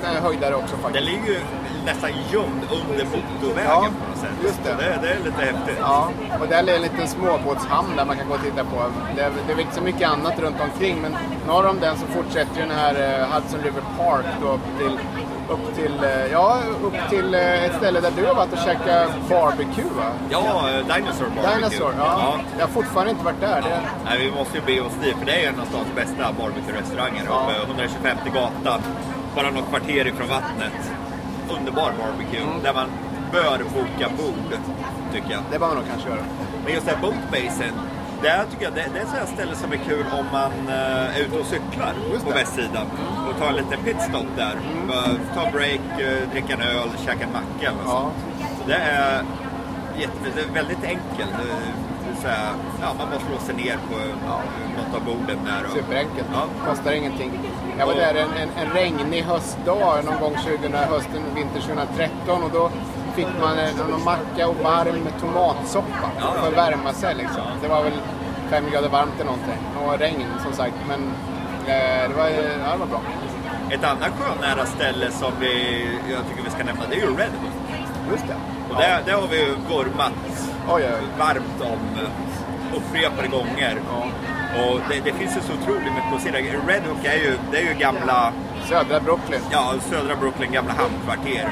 det 0.02 0.08
är 0.08 0.16
en 0.18 0.24
höjdare 0.24 0.56
också 0.56 0.76
Den 0.76 0.84
faktiskt. 0.84 1.06
ligger 1.06 1.28
ju 1.28 1.40
nästan 1.86 2.10
gömd 2.32 2.62
under 2.72 3.06
motorvägen 3.06 3.66
Ja, 3.70 3.88
på 4.00 4.10
något 4.10 4.18
sätt. 4.20 4.30
just 4.44 4.64
det. 4.64 4.70
Det, 4.74 5.00
det 5.02 5.10
är 5.14 5.20
lite 5.26 5.42
häftigt. 5.42 5.78
Ja, 5.80 6.10
och 6.42 6.48
där 6.48 6.68
är 6.70 6.76
en 6.76 6.82
liten 6.82 7.08
småbåtshamn 7.08 7.96
där 7.98 8.06
man 8.06 8.18
kan 8.18 8.28
gå 8.28 8.34
och 8.34 8.42
titta 8.42 8.64
på. 8.64 8.78
Det 9.16 9.22
är, 9.22 9.32
det 9.48 9.54
är 9.54 9.60
inte 9.60 9.76
så 9.76 9.82
mycket 9.82 10.10
annat 10.10 10.40
runt 10.40 10.56
omkring 10.62 11.02
men 11.02 11.16
norr 11.48 11.68
om 11.68 11.80
den 11.80 11.98
så 11.98 12.06
fortsätter 12.06 12.56
ju 12.56 12.62
den 12.62 12.78
här 12.78 12.94
eh, 13.20 13.26
Hudson 13.36 13.60
River 13.64 13.84
Park 13.98 14.26
då 14.42 14.48
upp 14.48 14.68
till, 14.80 15.00
upp 15.50 15.76
till, 15.76 16.04
eh, 16.04 16.26
ja, 16.32 16.58
upp 16.84 17.10
till 17.10 17.34
eh, 17.34 17.64
ett 17.66 17.76
ställe 17.78 18.00
där 18.02 18.12
du 18.18 18.26
har 18.26 18.36
varit 18.36 18.54
och 18.54 18.60
käkat 18.60 19.12
barbecue 19.30 19.84
va? 19.98 20.12
Ja, 20.30 20.70
eh, 20.70 20.96
Dinosaur 20.96 21.30
Barbecue. 21.36 21.70
Dinosaur, 21.70 21.94
ja. 21.98 22.40
Jag 22.58 22.66
har 22.68 22.72
fortfarande 22.74 23.12
inte 23.12 23.26
varit 23.26 23.40
där. 23.42 23.62
Det, 23.62 23.82
Nej, 24.06 24.20
vi 24.20 24.32
måste 24.32 24.58
ju 24.58 24.64
be 24.66 24.82
oss 24.88 24.94
dit, 25.04 25.16
för 25.18 25.26
det 25.26 25.44
är 25.46 25.50
en 25.50 25.60
av 25.60 25.66
stans 25.66 25.88
bästa 25.96 26.24
barbecue-restauranger. 26.40 27.24
Ja. 27.26 27.44
Uppe 27.50 27.68
125 27.72 28.18
gatan, 28.34 28.82
bara 29.36 29.50
något 29.50 29.70
kvarter 29.70 30.08
ifrån 30.08 30.28
vattnet. 30.28 30.92
Underbar 31.58 31.92
barbecue, 32.02 32.42
Mm. 32.44 32.64
där 32.64 32.74
man 32.74 32.88
bör 33.32 33.58
boka 33.58 34.10
bord, 34.18 34.52
tycker 35.14 35.32
jag. 35.32 35.42
det 35.52 35.60
bör 35.60 35.68
man 35.68 35.76
nog 35.76 35.86
kanske 35.92 36.10
göra. 36.10 36.20
Men 36.66 36.74
just 36.74 36.86
det 36.86 36.92
här 36.92 37.02
Boat 37.02 37.16
Där 38.22 38.46
tycker 38.52 38.64
jag 38.64 38.74
det, 38.74 38.86
det 38.94 39.00
är 39.00 39.04
ett 39.04 39.10
sånt 39.10 39.30
ställe 39.30 39.56
som 39.56 39.72
är 39.74 39.78
kul 39.78 40.06
om 40.20 40.26
man 40.32 40.52
eh, 40.68 41.16
är 41.18 41.20
ute 41.22 41.38
och 41.40 41.46
cyklar 41.46 41.94
Just 42.14 42.26
på 42.26 42.32
det. 42.32 42.40
Mm. 42.40 42.44
västsidan. 42.44 42.88
Och 43.30 43.40
tar 43.40 43.48
en 43.48 43.56
liten 43.56 43.80
pitstop 43.84 44.26
där. 44.38 44.56
Bara 44.88 45.04
Ta 45.36 45.52
break, 45.52 45.82
eh, 46.00 46.30
dricka 46.32 46.54
en 46.54 46.62
öl, 46.62 46.90
käka 47.06 47.24
en 47.24 47.32
macka 47.34 47.68
eller 47.70 47.84
Ja. 47.86 48.10
Så 48.58 48.68
det 48.68 48.76
är 48.76 49.24
jättefint. 50.00 50.36
Det 50.36 50.42
är 50.42 50.54
väldigt 50.54 50.84
enkelt. 50.84 51.32
Det 52.22 52.28
här, 52.28 52.54
ja, 52.82 52.88
man 52.98 53.08
bara 53.10 53.20
slår 53.20 53.40
sig 53.48 53.56
ner 53.56 53.78
på 53.90 53.96
något 54.78 54.96
av 54.96 55.06
borden 55.06 55.38
där. 55.46 55.66
Och, 55.66 55.72
Superenkelt. 55.72 56.28
Ja. 56.34 56.44
Kostar 56.70 56.92
ingenting. 56.92 57.32
Jag 57.80 57.86
var 57.86 57.94
Och- 57.94 58.00
där 58.00 58.16
en, 58.16 58.30
en, 58.42 58.50
en 58.68 58.74
regnig 58.74 59.22
höstdag 59.24 60.04
någon 60.06 60.20
gång 60.20 60.36
2000, 60.44 60.74
hösten, 60.74 61.22
vinter 61.36 61.62
2013 61.62 62.44
och 62.44 62.50
då 62.54 62.72
fick 63.16 63.28
man 63.42 63.58
en, 63.58 64.04
macka 64.06 64.48
och 64.48 64.56
varm 64.56 65.08
tomatsoppa 65.22 65.88
Ja, 66.20 66.34
ja. 66.36 66.42
för 66.42 66.48
att 66.48 66.58
värma 66.58 66.94
sig 66.94 67.16
liksom. 67.16 67.44
Det 67.62 67.68
var 67.68 67.84
väl 67.84 67.94
fem 68.50 68.64
grader 68.72 68.90
varmt 68.90 69.14
eller 69.16 69.26
någonting. 69.26 69.60
Och 69.86 70.00
regn 70.00 70.26
som 70.44 70.54
sagt. 70.54 70.76
Men 70.88 71.02
eh, 71.68 72.10
det, 72.10 72.16
var, 72.18 72.28
ja, 72.66 72.72
det 72.74 72.78
var 72.80 72.86
bra. 72.86 73.02
Ett 73.70 73.84
annat 73.84 74.12
sjönära 74.20 74.66
ställe 74.66 75.12
som 75.12 75.32
vi, 75.40 75.54
jag 76.12 76.20
tycker 76.30 76.44
vi 76.44 76.50
ska 76.50 76.64
nämna, 76.64 76.84
det 76.90 76.96
är 76.96 77.00
ju 77.00 77.08
Red 77.08 77.32
Hook. 77.42 77.80
Just 78.12 78.28
det. 78.28 78.36
Och 78.70 78.76
där, 78.82 79.02
där 79.06 79.14
har 79.14 79.28
vi 79.28 79.38
ju 79.40 79.56
vurmat 79.70 80.12
Oj, 80.70 80.84
oj, 80.84 80.84
oj. 81.02 81.08
varmt 81.20 81.62
om 81.62 81.80
eh, 82.04 82.78
upprepade 82.78 83.28
gånger. 83.28 83.82
Ja. 83.92 84.04
Och 84.64 84.80
det, 84.90 85.00
det 85.06 85.14
finns 85.14 85.38
ju 85.38 85.42
så 85.42 85.54
otroligt 85.62 85.94
mycket 85.94 86.14
att 86.16 86.22
se. 86.22 86.32
där. 86.32 86.42
Red 86.68 86.84
Hook 86.84 87.06
är 87.06 87.14
ju, 87.16 87.38
det 87.52 87.58
är 87.58 87.74
ju 87.74 87.74
gamla, 87.80 88.34
Södra 88.70 89.00
Brooklyn. 89.00 89.40
ja, 89.52 89.74
södra 89.90 90.16
Brooklyn, 90.16 90.52
gamla 90.52 90.74
hamnkvarter. 90.74 91.52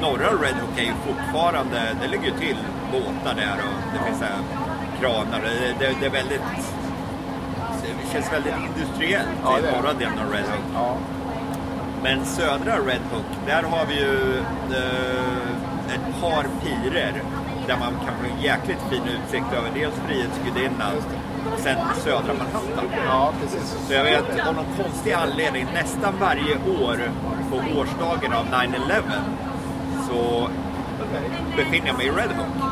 Norra 0.00 0.30
Red 0.42 0.54
Hook 0.54 0.78
är 0.78 0.82
ju 0.82 0.92
fortfarande, 1.06 1.80
det 2.02 2.08
ligger 2.08 2.24
ju 2.24 2.30
till 2.38 2.56
båtar 2.92 3.34
där 3.34 3.56
och 3.68 3.92
det 3.92 4.04
finns 4.06 4.22
kranar. 5.00 5.40
Det, 5.40 5.74
det, 5.86 5.94
det 6.00 6.06
är 6.06 6.10
väldigt, 6.10 6.40
det 7.82 8.12
känns 8.12 8.32
väldigt 8.32 8.54
industriellt 8.66 9.28
Ja, 9.44 9.58
i 9.58 9.62
norra 9.62 9.92
delen 9.92 10.18
av 10.18 10.32
Red 10.32 10.44
Hook. 10.44 10.64
Ja. 10.74 10.96
Men 12.02 12.24
södra 12.24 12.76
Red 12.78 13.02
Hook, 13.12 13.26
där 13.46 13.62
har 13.62 13.86
vi 13.86 13.94
ju 13.94 14.38
eh, 14.76 15.94
ett 15.94 16.20
par 16.20 16.44
pirer 16.62 17.22
där 17.66 17.76
man 17.78 17.92
kan 17.92 18.14
få 18.20 18.34
en 18.36 18.42
jäkligt 18.42 18.82
fin 18.90 19.02
utsikt 19.02 19.52
över 19.52 19.70
dels 19.74 19.94
Frihetsgudinnan 20.06 20.92
och 21.54 21.60
sen 21.60 21.78
södra 22.04 22.34
Manhattan. 22.34 22.84
ja, 23.06 23.32
precis. 23.40 23.76
Så 23.86 23.92
jag 23.92 24.04
vet, 24.04 24.46
av 24.48 24.54
någon 24.54 24.66
konstig 24.82 25.12
anledning, 25.12 25.66
nästan 25.74 26.14
varje 26.20 26.54
år 26.54 27.10
på 27.50 27.56
årsdagen 27.80 28.32
av 28.32 28.46
9-11 28.46 29.02
så 29.49 29.49
befinner 31.56 31.86
jag 31.86 31.96
mig 31.96 32.06
i 32.06 32.10
Red 32.10 32.30
Hook. 32.38 32.70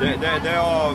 Det, 0.00 0.06
det, 0.06 0.30
det 0.50 0.56
har 0.56 0.92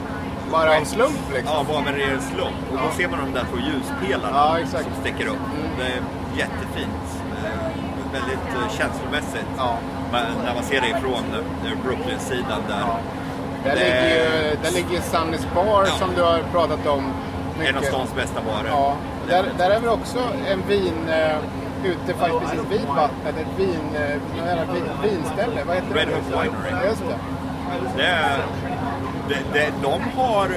Bara 0.52 0.76
en 0.76 0.86
slump 0.86 1.20
liksom. 1.34 1.56
Ja, 1.68 1.74
var 1.74 1.82
med 1.82 1.94
en 2.02 2.22
slump. 2.22 2.58
Och 2.72 2.78
då 2.78 2.98
ser 2.98 3.08
man 3.08 3.20
de 3.26 3.32
där 3.40 3.46
två 3.52 3.58
ljuspelarna 3.58 4.38
Ja, 4.62 4.68
som 4.68 4.80
sticker 5.02 5.28
upp. 5.28 5.44
Det 5.78 5.84
är 5.84 6.02
jättefint. 6.38 7.04
Eh, 7.44 8.14
Väldigt 8.14 8.48
eh, 8.56 8.70
känslomässigt. 8.80 9.50
Ja. 9.58 9.78
Men 10.12 10.26
när 10.46 10.54
man 10.56 10.64
ser 10.64 10.82
det 10.82 10.88
ifrån 10.88 11.24
eh, 11.66 11.84
Brooklyn-sidan 11.86 12.62
där. 12.68 12.80
Ja. 12.80 12.98
Där, 13.64 13.76
Det- 13.76 13.84
ligger 13.84 14.10
ju, 14.10 14.58
där 14.64 14.72
ligger 14.72 15.02
Sunnys 15.02 15.48
Bar 15.56 15.86
Ja. 15.86 15.86
som 15.86 16.10
du 16.16 16.22
har 16.22 16.40
pratat 16.52 16.88
om. 16.88 17.04
En 17.60 17.68
av 17.68 17.74
mycket. 17.74 17.88
stans 17.90 18.16
bästa 18.16 18.42
barer. 18.42 18.70
Ja, 18.70 18.96
där, 19.28 19.46
där 19.58 19.70
är 19.70 19.80
väl 19.80 19.90
också 19.90 20.20
en 20.48 20.62
vin 20.68 20.94
ute 21.86 22.14
faktiskt 22.14 22.72
vid 22.72 22.88
vattnet. 22.88 23.36
Ett 23.38 23.60
vin, 23.60 23.98
vinställe. 25.04 25.64
Vad 25.68 25.76
heter 25.76 25.94
Red 25.94 26.08
det? 26.08 26.14
Hook 26.16 26.44
Winery. 26.44 26.88
Just 26.88 27.04
det. 27.08 27.18
Det 27.98 28.04
är, 28.04 28.38
det, 29.30 29.40
det, 29.54 29.74
de, 29.82 30.02
har, 30.18 30.50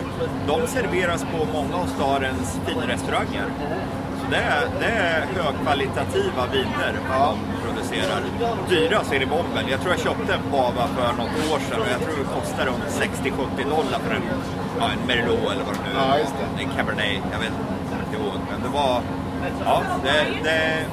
de 0.47 0.67
serveras 0.67 1.27
på 1.33 1.47
många 1.53 1.77
av 1.77 1.87
stadens 1.87 2.61
finrestauranger. 2.67 3.47
Så 4.21 4.31
det 4.31 4.37
är, 4.37 4.67
det 4.81 4.87
är 4.87 5.21
högkvalitativa 5.21 6.47
viner 6.53 6.93
de 7.09 7.39
producerar. 7.65 8.21
Dyrast 8.69 9.13
är 9.13 9.21
det 9.21 9.27
bomben. 9.27 9.65
Jag 9.71 9.81
tror 9.81 9.93
jag 9.93 10.01
köpte 10.01 10.35
en 10.35 10.51
Bava 10.53 10.87
för 10.87 11.13
något 11.13 11.53
år 11.53 11.59
sedan 11.59 11.81
och 11.81 11.87
jag 11.93 12.01
tror 12.01 12.17
det 12.25 12.41
kostar 12.41 12.67
runt 12.67 12.85
60-70 12.85 13.71
dollar 13.77 13.99
för 13.99 14.15
en, 14.15 14.23
ja, 14.79 14.91
en 14.91 15.07
Merlot 15.07 15.53
eller 15.53 15.65
vad 15.65 15.75
det 15.75 15.81
nu 15.87 15.99
är. 15.99 16.19
Ja. 16.19 16.63
En 16.63 16.69
Cabernet, 16.77 17.23
jag 17.33 17.39
vet 17.39 17.53
inte 18.07 18.23
ihåg. 18.23 18.39
Men 18.51 18.63
det 18.63 18.69
var, 18.69 19.01
ja, 19.65 19.83
det, 20.05 20.27
det 20.43 20.87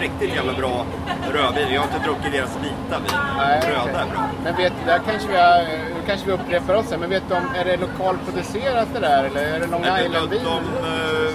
riktigt 0.00 0.34
jävla 0.34 0.52
bra 0.52 0.86
rödvin. 1.32 1.74
Jag 1.74 1.80
har 1.80 1.88
inte 1.88 2.04
druckit 2.08 2.32
deras 2.32 2.56
vita 2.56 2.98
vin. 2.98 3.18
Nej, 3.36 3.60
Röda 3.60 3.82
okej. 3.82 3.94
är 3.94 4.06
bra. 4.12 4.30
Men 4.44 4.56
vet 4.56 4.72
du, 4.80 4.86
där 4.86 5.00
kanske 5.10 5.28
vi, 5.28 5.34
nu 5.94 6.00
kanske 6.06 6.26
vi 6.26 6.32
upprepar 6.32 6.74
oss 6.74 6.90
här, 6.90 6.98
men 6.98 7.10
vet 7.10 7.22
du 7.28 7.34
om, 7.34 7.46
är 7.54 7.64
det 7.64 7.76
lokalproducerat 7.76 8.88
det 8.94 9.00
där 9.00 9.24
eller 9.24 9.40
är 9.54 9.60
det 9.60 9.66
Long 9.66 9.80
Men 9.80 9.94
de, 9.98 10.06
Island-vin? 10.06 10.40
de, 10.44 10.58
eh, 10.88 11.30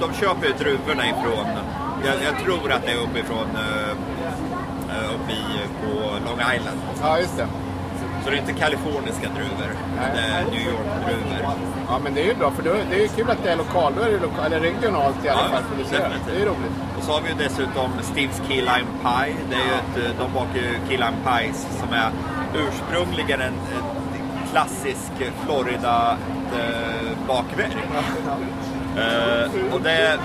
de 0.00 0.12
köper 0.14 0.46
ju 0.46 0.52
druvorna 0.52 1.06
ifrån, 1.06 1.46
jag, 2.06 2.14
jag 2.28 2.44
tror 2.44 2.72
att 2.72 2.82
det 2.86 2.92
är 2.92 2.96
uppifrån, 2.96 3.48
uh, 3.56 5.14
uppe 5.14 5.32
i, 5.32 5.44
på 5.82 6.00
Long 6.26 6.40
Island. 6.56 6.78
Ja, 7.02 7.18
just 7.18 7.36
det. 7.36 7.46
Så 8.24 8.30
det 8.30 8.36
är 8.36 8.40
inte 8.40 8.52
kaliforniska 8.52 9.28
druvor, 9.36 9.70
det 10.14 10.20
är 10.20 10.44
New 10.44 10.60
York-druvor. 10.60 11.54
Ja, 11.88 11.98
men 12.04 12.14
det 12.14 12.20
är 12.20 12.24
ju 12.26 12.34
bra 12.34 12.50
för 12.50 12.62
det 12.62 12.70
är 12.96 13.00
ju 13.00 13.08
kul 13.08 13.30
att 13.30 13.42
det 13.44 13.50
är 13.50 13.56
lokal, 13.56 13.92
då 13.96 14.02
är 14.02 14.10
det 14.10 14.18
loka, 14.18 14.42
eller 14.46 14.60
regionalt 14.60 15.24
i 15.24 15.28
alla 15.28 15.42
Ja, 15.42 15.48
fall 15.48 15.62
producerat. 15.70 16.12
Det 16.26 16.32
är 16.34 16.38
ju 16.38 16.44
roligt. 16.44 16.72
Och 16.98 17.04
så 17.04 17.12
har 17.12 17.20
vi 17.20 17.28
ju 17.28 17.34
dessutom 17.34 17.90
Steve's 18.02 18.40
Key 18.48 18.56
Lime 18.60 18.86
Pie. 19.02 19.34
Det 19.50 19.56
är 19.56 19.64
ju 19.70 19.74
ett, 19.82 19.96
eh, 19.96 20.02
de 20.24 20.32
bakar 20.34 20.54
ju 20.56 20.78
Key 20.88 20.96
Lime 20.96 21.16
Pies 21.26 21.66
som 21.80 21.92
är 21.92 22.10
ursprungligen 22.54 23.40
en, 23.40 23.54
en 23.54 23.60
klassisk 24.52 25.12
Florida-bakverk. 25.46 27.76
Eh, 28.96 29.74
och 29.74 29.80
det, 29.80 30.18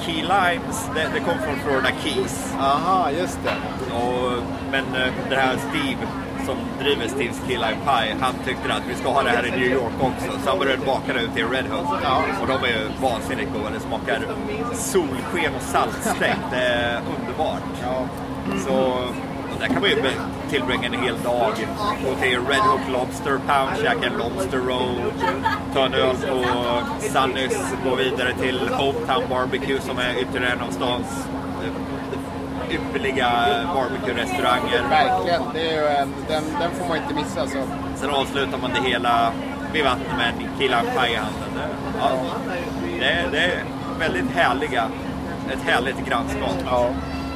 Key 0.00 0.22
Limes, 0.22 0.88
det, 0.94 1.08
det 1.14 1.20
kom 1.20 1.38
från 1.38 1.56
Florida 1.64 1.88
Keys. 2.04 2.54
Aha, 2.60 3.10
just 3.10 3.38
det. 3.44 3.54
Och, 3.96 4.32
men 4.70 4.84
eh, 5.02 5.12
den 5.30 5.38
här 5.38 5.56
Steve 5.70 5.98
som 6.48 6.58
driver 6.84 7.06
Steve's 7.06 7.40
Key 7.46 7.56
Lime 7.56 7.82
Pie, 7.88 8.16
han 8.20 8.34
tyckte 8.44 8.74
att 8.74 8.82
vi 8.88 8.94
ska 8.94 9.08
ha 9.08 9.22
det 9.22 9.30
här 9.30 9.46
i 9.46 9.50
New 9.50 9.72
York 9.72 9.96
också. 10.00 10.30
Så 10.42 10.50
han 10.50 10.58
började 10.58 10.86
baka 10.86 11.12
det 11.12 11.20
ute 11.20 11.40
i 11.40 11.42
Red 11.42 11.66
Hook. 11.66 12.00
Ja. 12.02 12.22
Och 12.40 12.46
de 12.46 12.54
är 12.68 12.68
ju 12.68 12.88
vansinnigt 13.02 13.52
goda. 13.52 13.70
Det 13.70 13.80
smakar 13.80 14.18
solsken 14.74 15.52
och 15.56 15.62
saltstänk. 15.62 16.38
Det 16.50 16.56
är 16.56 17.00
underbart. 17.16 17.62
Ja. 17.82 18.06
Så 18.66 19.00
där 19.60 19.66
kan 19.66 19.80
man 19.80 19.90
ju 19.90 19.96
tillbringa 20.50 20.86
en 20.86 21.02
hel 21.02 21.18
dag. 21.24 21.52
Gå 22.04 22.14
till 22.22 22.38
Red 22.48 22.64
Hook 22.70 22.80
Lobster 22.92 23.40
Pound, 23.46 23.70
käka 23.82 24.06
en 24.06 24.18
Lobster 24.18 24.58
Roll, 24.58 24.96
ta 25.74 25.86
en 25.86 25.94
öl 25.94 26.16
på 26.16 26.44
Sunnys, 27.00 27.74
gå 27.84 27.94
vidare 27.94 28.34
till 28.34 28.58
Hometown 28.68 29.22
Barbecue 29.30 29.80
som 29.80 29.98
är 29.98 30.20
ytterligare 30.22 30.52
en 30.52 30.60
av 30.60 30.70
stans 30.70 31.28
ypperliga 32.70 33.30
barbecue-restauranger. 33.74 34.82
Verkligen. 34.90 35.42
Det 35.54 35.60
är 35.70 35.72
ju 35.82 35.86
en, 35.88 36.14
den, 36.28 36.42
den 36.60 36.70
får 36.70 36.88
man 36.88 36.96
inte 36.96 37.14
missa. 37.14 37.46
Så. 37.46 37.58
Sen 37.96 38.10
avslutar 38.10 38.58
man 38.58 38.70
det 38.74 38.88
hela 38.90 39.32
vid 39.72 39.84
vattnet 39.84 40.16
med 40.18 40.28
en 40.28 40.48
Killa 40.58 40.80
Pie 40.82 41.12
i 41.12 41.16
handen. 41.16 41.50
Det- 41.54 41.68
Ja, 42.00 42.10
det, 43.00 43.04
är- 43.08 43.30
det 43.30 43.38
är 43.40 43.64
väldigt 43.98 44.30
härliga, 44.36 44.88
ett 45.52 45.62
härligt 45.72 46.06
grannskap. 46.06 46.54
Ja. 46.66 46.90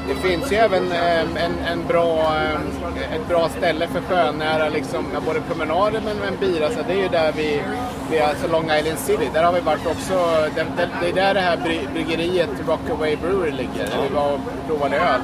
Det 0.08 0.14
finns 0.14 0.52
ju 0.52 0.56
även 0.56 0.92
ehm, 0.92 1.36
en, 1.36 1.58
en 1.72 1.86
bra, 1.86 2.34
ehm, 2.36 2.94
ett 3.14 3.28
bra 3.28 3.48
ställe 3.48 3.86
för 3.88 4.00
sjönära 4.00 4.68
liksom, 4.68 5.04
både 5.26 5.40
promenader 5.40 6.00
men 6.04 6.16
men 6.16 6.36
bira. 6.40 6.70
Så 6.70 6.82
det 6.86 6.92
är 6.92 7.02
ju 7.02 7.08
där 7.08 7.32
vi, 7.36 7.62
vi 8.10 8.18
är 8.18 8.28
alltså 8.28 8.48
Long 8.48 8.70
Island 8.70 8.98
City. 8.98 9.30
Där 9.34 9.44
har 9.44 9.52
vi 9.52 9.60
varit 9.60 9.86
också. 9.86 10.14
Det, 10.54 10.66
det, 10.76 10.88
det 11.00 11.08
är 11.08 11.12
där 11.12 11.34
det 11.34 11.40
här 11.40 11.58
bryggeriet 11.92 12.50
Rockaway 12.68 13.16
Brewery 13.16 13.50
ligger. 13.50 13.86
Där 13.86 14.02
vi 14.08 14.14
var 14.14 14.32
och 14.32 14.40
provade 14.66 14.96
öl. 14.96 15.20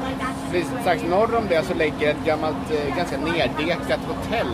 Precis 0.50 0.70
strax 0.80 1.02
norr 1.02 1.34
om 1.36 1.44
det 1.48 1.62
så 1.66 1.74
ligger 1.74 2.10
ett 2.10 2.24
gammalt, 2.24 2.70
eh, 2.70 2.96
ganska 2.96 3.16
nerdekat 3.16 4.00
hotell. 4.08 4.52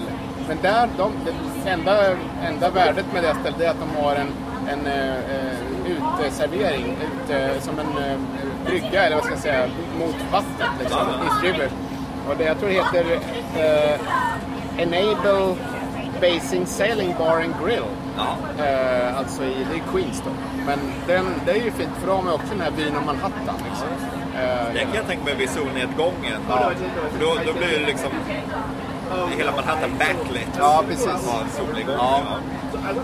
Men 0.48 0.58
där, 0.62 0.88
de, 0.98 1.12
det 1.24 1.70
enda, 1.70 2.16
enda 2.48 2.70
värdet 2.70 3.06
med 3.12 3.22
det 3.22 3.34
stället 3.40 3.60
är 3.60 3.68
att 3.68 3.80
de 3.80 4.02
har 4.02 4.14
en, 4.14 4.28
en 4.68 4.86
eh, 4.86 5.14
eh, 5.14 5.73
uteservering 5.86 6.96
ute, 7.24 7.60
som 7.60 7.78
en 7.78 8.04
eh, 8.04 8.18
brygga, 8.66 9.02
eller 9.02 9.16
vad 9.16 9.24
ska 9.24 9.34
jag 9.34 9.42
säga, 9.42 9.66
mot 9.98 10.16
vattnet 10.32 10.68
liksom, 10.80 10.98
Ja, 10.98 11.24
East 11.24 11.42
River. 11.42 11.68
Och 12.28 12.36
det, 12.38 12.44
jag 12.44 12.58
tror 12.58 12.68
det 12.68 12.74
heter 12.74 13.18
eh, 13.56 14.00
Enable 14.82 15.54
Basing 16.20 16.66
Sailing 16.66 17.14
Bar 17.18 17.36
and 17.36 17.54
Grill. 17.64 17.82
Ja. 18.16 18.36
Eh, 18.64 19.18
alltså 19.18 19.42
i, 19.44 19.66
det 19.70 19.76
är 19.76 19.82
Queens 19.92 20.22
då. 20.24 20.30
Men 20.66 20.78
den, 21.06 21.26
det 21.46 21.50
är 21.52 21.56
ju 21.64 21.70
fint 21.70 21.90
för 22.00 22.06
då 22.06 22.12
har 22.12 22.32
också 22.34 22.46
den 22.50 22.60
här 22.60 22.70
vyn 22.70 22.96
om 22.96 23.06
Manhattan. 23.06 23.54
Liksom. 23.68 23.88
Eh, 24.36 24.72
Det 24.74 24.80
kan 24.80 24.94
jag 24.94 25.06
tänka 25.06 25.24
mig 25.24 25.34
vid 25.34 25.50
solnedgången. 25.50 26.40
Ja. 26.48 26.70
För 27.12 27.20
då, 27.20 27.34
då 27.46 27.52
blir 27.52 27.78
det 27.80 27.86
liksom 27.86 28.10
hela 29.36 29.52
Manhattan 29.52 29.90
backlit. 29.98 30.48
Ja, 30.58 30.82
precis. 30.88 31.28
Ja. 31.98 32.22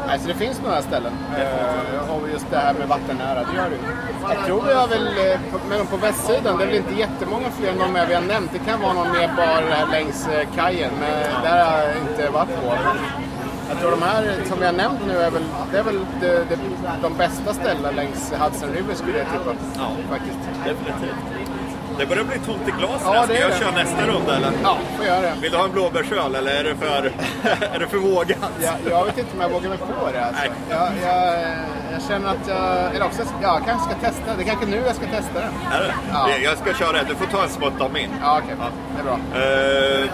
Alltså 0.09 0.29
det 0.29 0.35
finns 0.35 0.61
några 0.63 0.83
ställen. 0.83 1.13
Eh, 1.39 2.11
och 2.15 2.29
just 2.29 2.51
det 2.51 2.57
här 2.57 2.75
med 2.75 2.89
vattennära, 2.89 3.45
det 3.45 3.57
gör 3.57 3.71
det. 3.71 3.77
Jag 4.35 4.47
tror 4.47 4.63
vi 4.63 4.75
har 4.75 4.89
väl, 4.89 5.07
eh, 5.07 5.41
på, 5.53 5.59
men 5.69 5.87
på 5.87 5.97
västsidan, 5.97 6.59
det 6.59 6.65
är 6.65 6.67
väl 6.67 6.77
inte 6.77 6.95
jättemånga 6.95 7.51
fler 7.51 7.69
än 7.73 7.79
de 7.79 7.93
vi 8.09 8.15
har 8.15 8.23
nämnt. 8.23 8.51
Det 8.53 8.59
kan 8.59 8.81
vara 8.81 8.93
någon 8.93 9.13
mer 9.13 9.29
bar 9.37 9.63
här 9.71 9.87
längs 9.91 10.29
eh, 10.29 10.49
kajen, 10.57 10.91
men 11.01 11.43
där 11.43 11.65
har 11.65 11.79
jag 11.79 11.97
inte 11.97 12.31
varit 12.31 12.49
på. 12.49 12.75
Jag 13.69 13.79
tror 13.81 13.91
de 13.91 14.03
här 14.03 14.37
som 14.49 14.63
har 14.63 14.73
nämnt 14.73 15.01
nu 15.07 15.17
är 15.17 15.31
väl, 15.31 15.45
det 15.73 15.79
är 15.79 15.83
väl 15.83 16.01
de, 16.21 16.27
de, 16.37 16.57
de 17.03 17.17
bästa 17.19 17.55
ställena 17.55 17.91
längs 17.91 18.33
Hudson 18.33 18.69
River 18.71 18.95
skulle 18.95 19.19
jag 19.19 19.27
tippa. 19.27 19.51
Ja. 19.77 19.91
Faktiskt. 20.11 20.39
Definitivt. 20.65 21.50
Det 22.01 22.07
börjar 22.07 22.25
bli 22.25 22.39
tomt 22.39 22.69
i 22.69 22.71
glasen. 22.71 23.13
Ja, 23.15 23.23
Ska 23.25 23.41
jag 23.41 23.51
det. 23.51 23.59
köra 23.59 23.71
nästa 23.71 24.07
runda 24.07 24.37
eller? 24.37 24.53
Ja, 24.63 24.79
får 24.97 25.07
göra 25.07 25.21
det. 25.21 25.35
Vill 25.41 25.51
du 25.51 25.57
ha 25.57 25.65
en 25.65 25.73
blåbärsöl 25.73 26.35
eller 26.35 26.53
är 26.61 26.65
det 26.65 26.77
för, 26.77 27.13
är 27.75 27.79
det 27.79 27.87
för 27.87 27.99
vågat? 27.99 28.39
Jag, 28.63 28.75
jag 28.91 29.05
vet 29.05 29.19
inte 29.19 29.31
om 29.35 29.41
jag 29.41 29.49
vågar 29.49 29.69
mig 29.69 29.79
på 29.79 30.11
det 30.13 30.25
alltså. 30.25 30.43
Nej. 30.43 30.51
Jag, 30.71 30.93
jag, 31.03 31.39
jag 31.93 32.03
känner 32.09 32.29
att 32.29 32.49
jag... 32.49 32.95
Eller 32.95 33.07
också, 33.07 33.23
ja, 33.43 33.55
jag 33.59 33.65
kanske 33.65 33.91
ska 33.91 34.01
testa. 34.01 34.37
Det 34.37 34.43
är 34.43 34.47
kanske 34.47 34.67
nu 34.67 34.77
jag 34.87 34.97
ska 34.97 35.07
testa 35.07 35.35
den. 35.35 35.53
Är 35.73 35.81
det? 35.81 35.95
Ja. 36.13 36.29
Jag 36.45 36.59
ska 36.59 36.75
köra 36.75 36.93
det. 36.93 37.05
Du 37.09 37.15
får 37.15 37.27
ta 37.27 37.43
en 37.43 37.49
smutt 37.49 37.81
av 37.81 37.93
min. 37.93 38.11
Ja, 38.23 38.41
okej. 38.45 38.57
Det 38.95 39.01
är 39.01 39.05
bra. 39.05 39.19
Eh, 39.41 40.11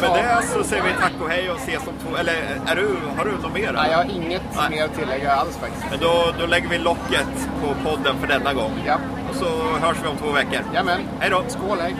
med 0.00 0.10
det 0.24 0.46
så 0.46 0.64
säger 0.64 0.82
vi 0.82 0.90
tack 1.00 1.12
och 1.22 1.30
hej 1.30 1.50
och 1.50 1.56
ses 1.56 1.82
om 1.86 1.94
två... 2.02 2.16
Eller 2.16 2.32
är 2.66 2.76
du, 2.76 2.96
har 3.16 3.24
du 3.24 3.30
något 3.30 3.54
mer? 3.54 3.72
Nej, 3.72 3.90
jag 3.90 3.96
har 3.98 4.04
inget 4.04 4.42
Nej. 4.56 4.70
mer 4.70 4.84
att 4.84 4.94
tillägga 4.94 5.32
alls 5.32 5.56
faktiskt. 5.56 5.86
Men 5.90 6.00
då, 6.00 6.32
då 6.40 6.46
lägger 6.46 6.68
vi 6.68 6.78
locket 6.78 7.28
på 7.62 7.88
podden 7.90 8.16
för 8.20 8.26
denna 8.26 8.52
gång. 8.54 8.72
Ja, 8.86 8.96
Och 9.32 9.38
så 9.38 9.50
hörs 9.86 9.96
vi 10.04 10.08
om 10.08 10.16
två 10.16 10.30
veckor. 10.32 10.60
Jamen. 10.74 11.00
Hej 11.20 11.30
då! 11.30 11.42
Skål, 11.48 11.78
hej. 11.80 11.94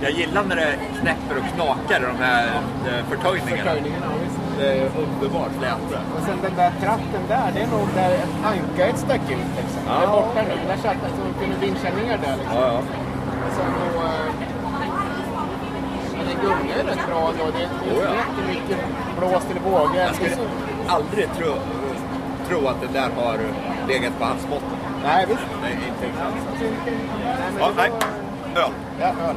Jag 0.00 0.10
gillar 0.10 0.42
när 0.44 0.56
det 0.56 0.74
knäpper 1.00 1.34
och 1.40 1.46
knakar 1.54 2.00
i 2.00 2.06
de 2.12 2.24
här 2.24 2.46
eh, 2.46 3.04
förtöjningarna. 3.10 3.70
Förtöjningen, 3.70 4.00
ja. 4.02 4.08
Det 4.58 4.68
är 4.78 4.88
underbart 5.02 5.50
läte. 5.60 5.98
Och 6.16 6.22
sen 6.26 6.38
den 6.42 6.54
där 6.56 6.72
tratten 6.80 7.22
där, 7.28 7.50
det 7.54 7.60
är 7.60 7.66
nog 7.66 7.88
där 7.94 8.16
ankaret 8.44 8.98
stack 8.98 9.20
ut 9.30 9.50
liksom. 9.60 9.82
Ja. 9.86 9.92
Det 10.00 10.04
är 10.04 10.10
borta 10.10 10.40
nu. 10.48 10.54
Där 10.68 10.76
satt 10.76 10.96
jag 11.02 11.10
så 11.18 11.24
kunde 11.40 11.56
ner 12.02 12.18
där 12.24 12.36
liksom. 12.36 12.56
Ja, 12.56 12.66
ja. 12.66 12.78
Och 13.46 13.52
sen 13.56 13.72
då... 13.78 14.00
eh, 14.00 14.32
Men 16.16 16.26
det 16.28 16.36
gungar 16.42 16.76
ju 16.76 16.82
rätt 16.90 17.06
bra 17.08 17.30
ändå. 17.30 17.44
Det, 17.56 17.62
är 17.64 17.68
Oh, 17.68 18.04
ja. 18.04 18.14
jättemycket 18.20 18.78
blåst 19.18 19.46
eller 19.50 19.60
vågor. 19.60 19.96
Jag 19.96 20.14
skulle 20.14 20.36
aldrig 20.88 21.28
tro, 21.38 21.52
tro 22.48 22.68
att 22.68 22.80
det 22.80 22.98
där 22.98 23.10
har 23.16 23.38
legat 23.88 24.18
på 24.18 24.24
havsbotten. 24.24 24.71
Nej, 25.04 25.26
visst. 25.28 25.40
Det 25.62 25.68
är 25.68 25.72
inte 25.72 26.18
men 26.18 27.58
Ja, 27.58 27.72
nej. 27.76 27.90
Öl. 28.56 28.70
Ja, 29.00 29.06
öl. 29.06 29.36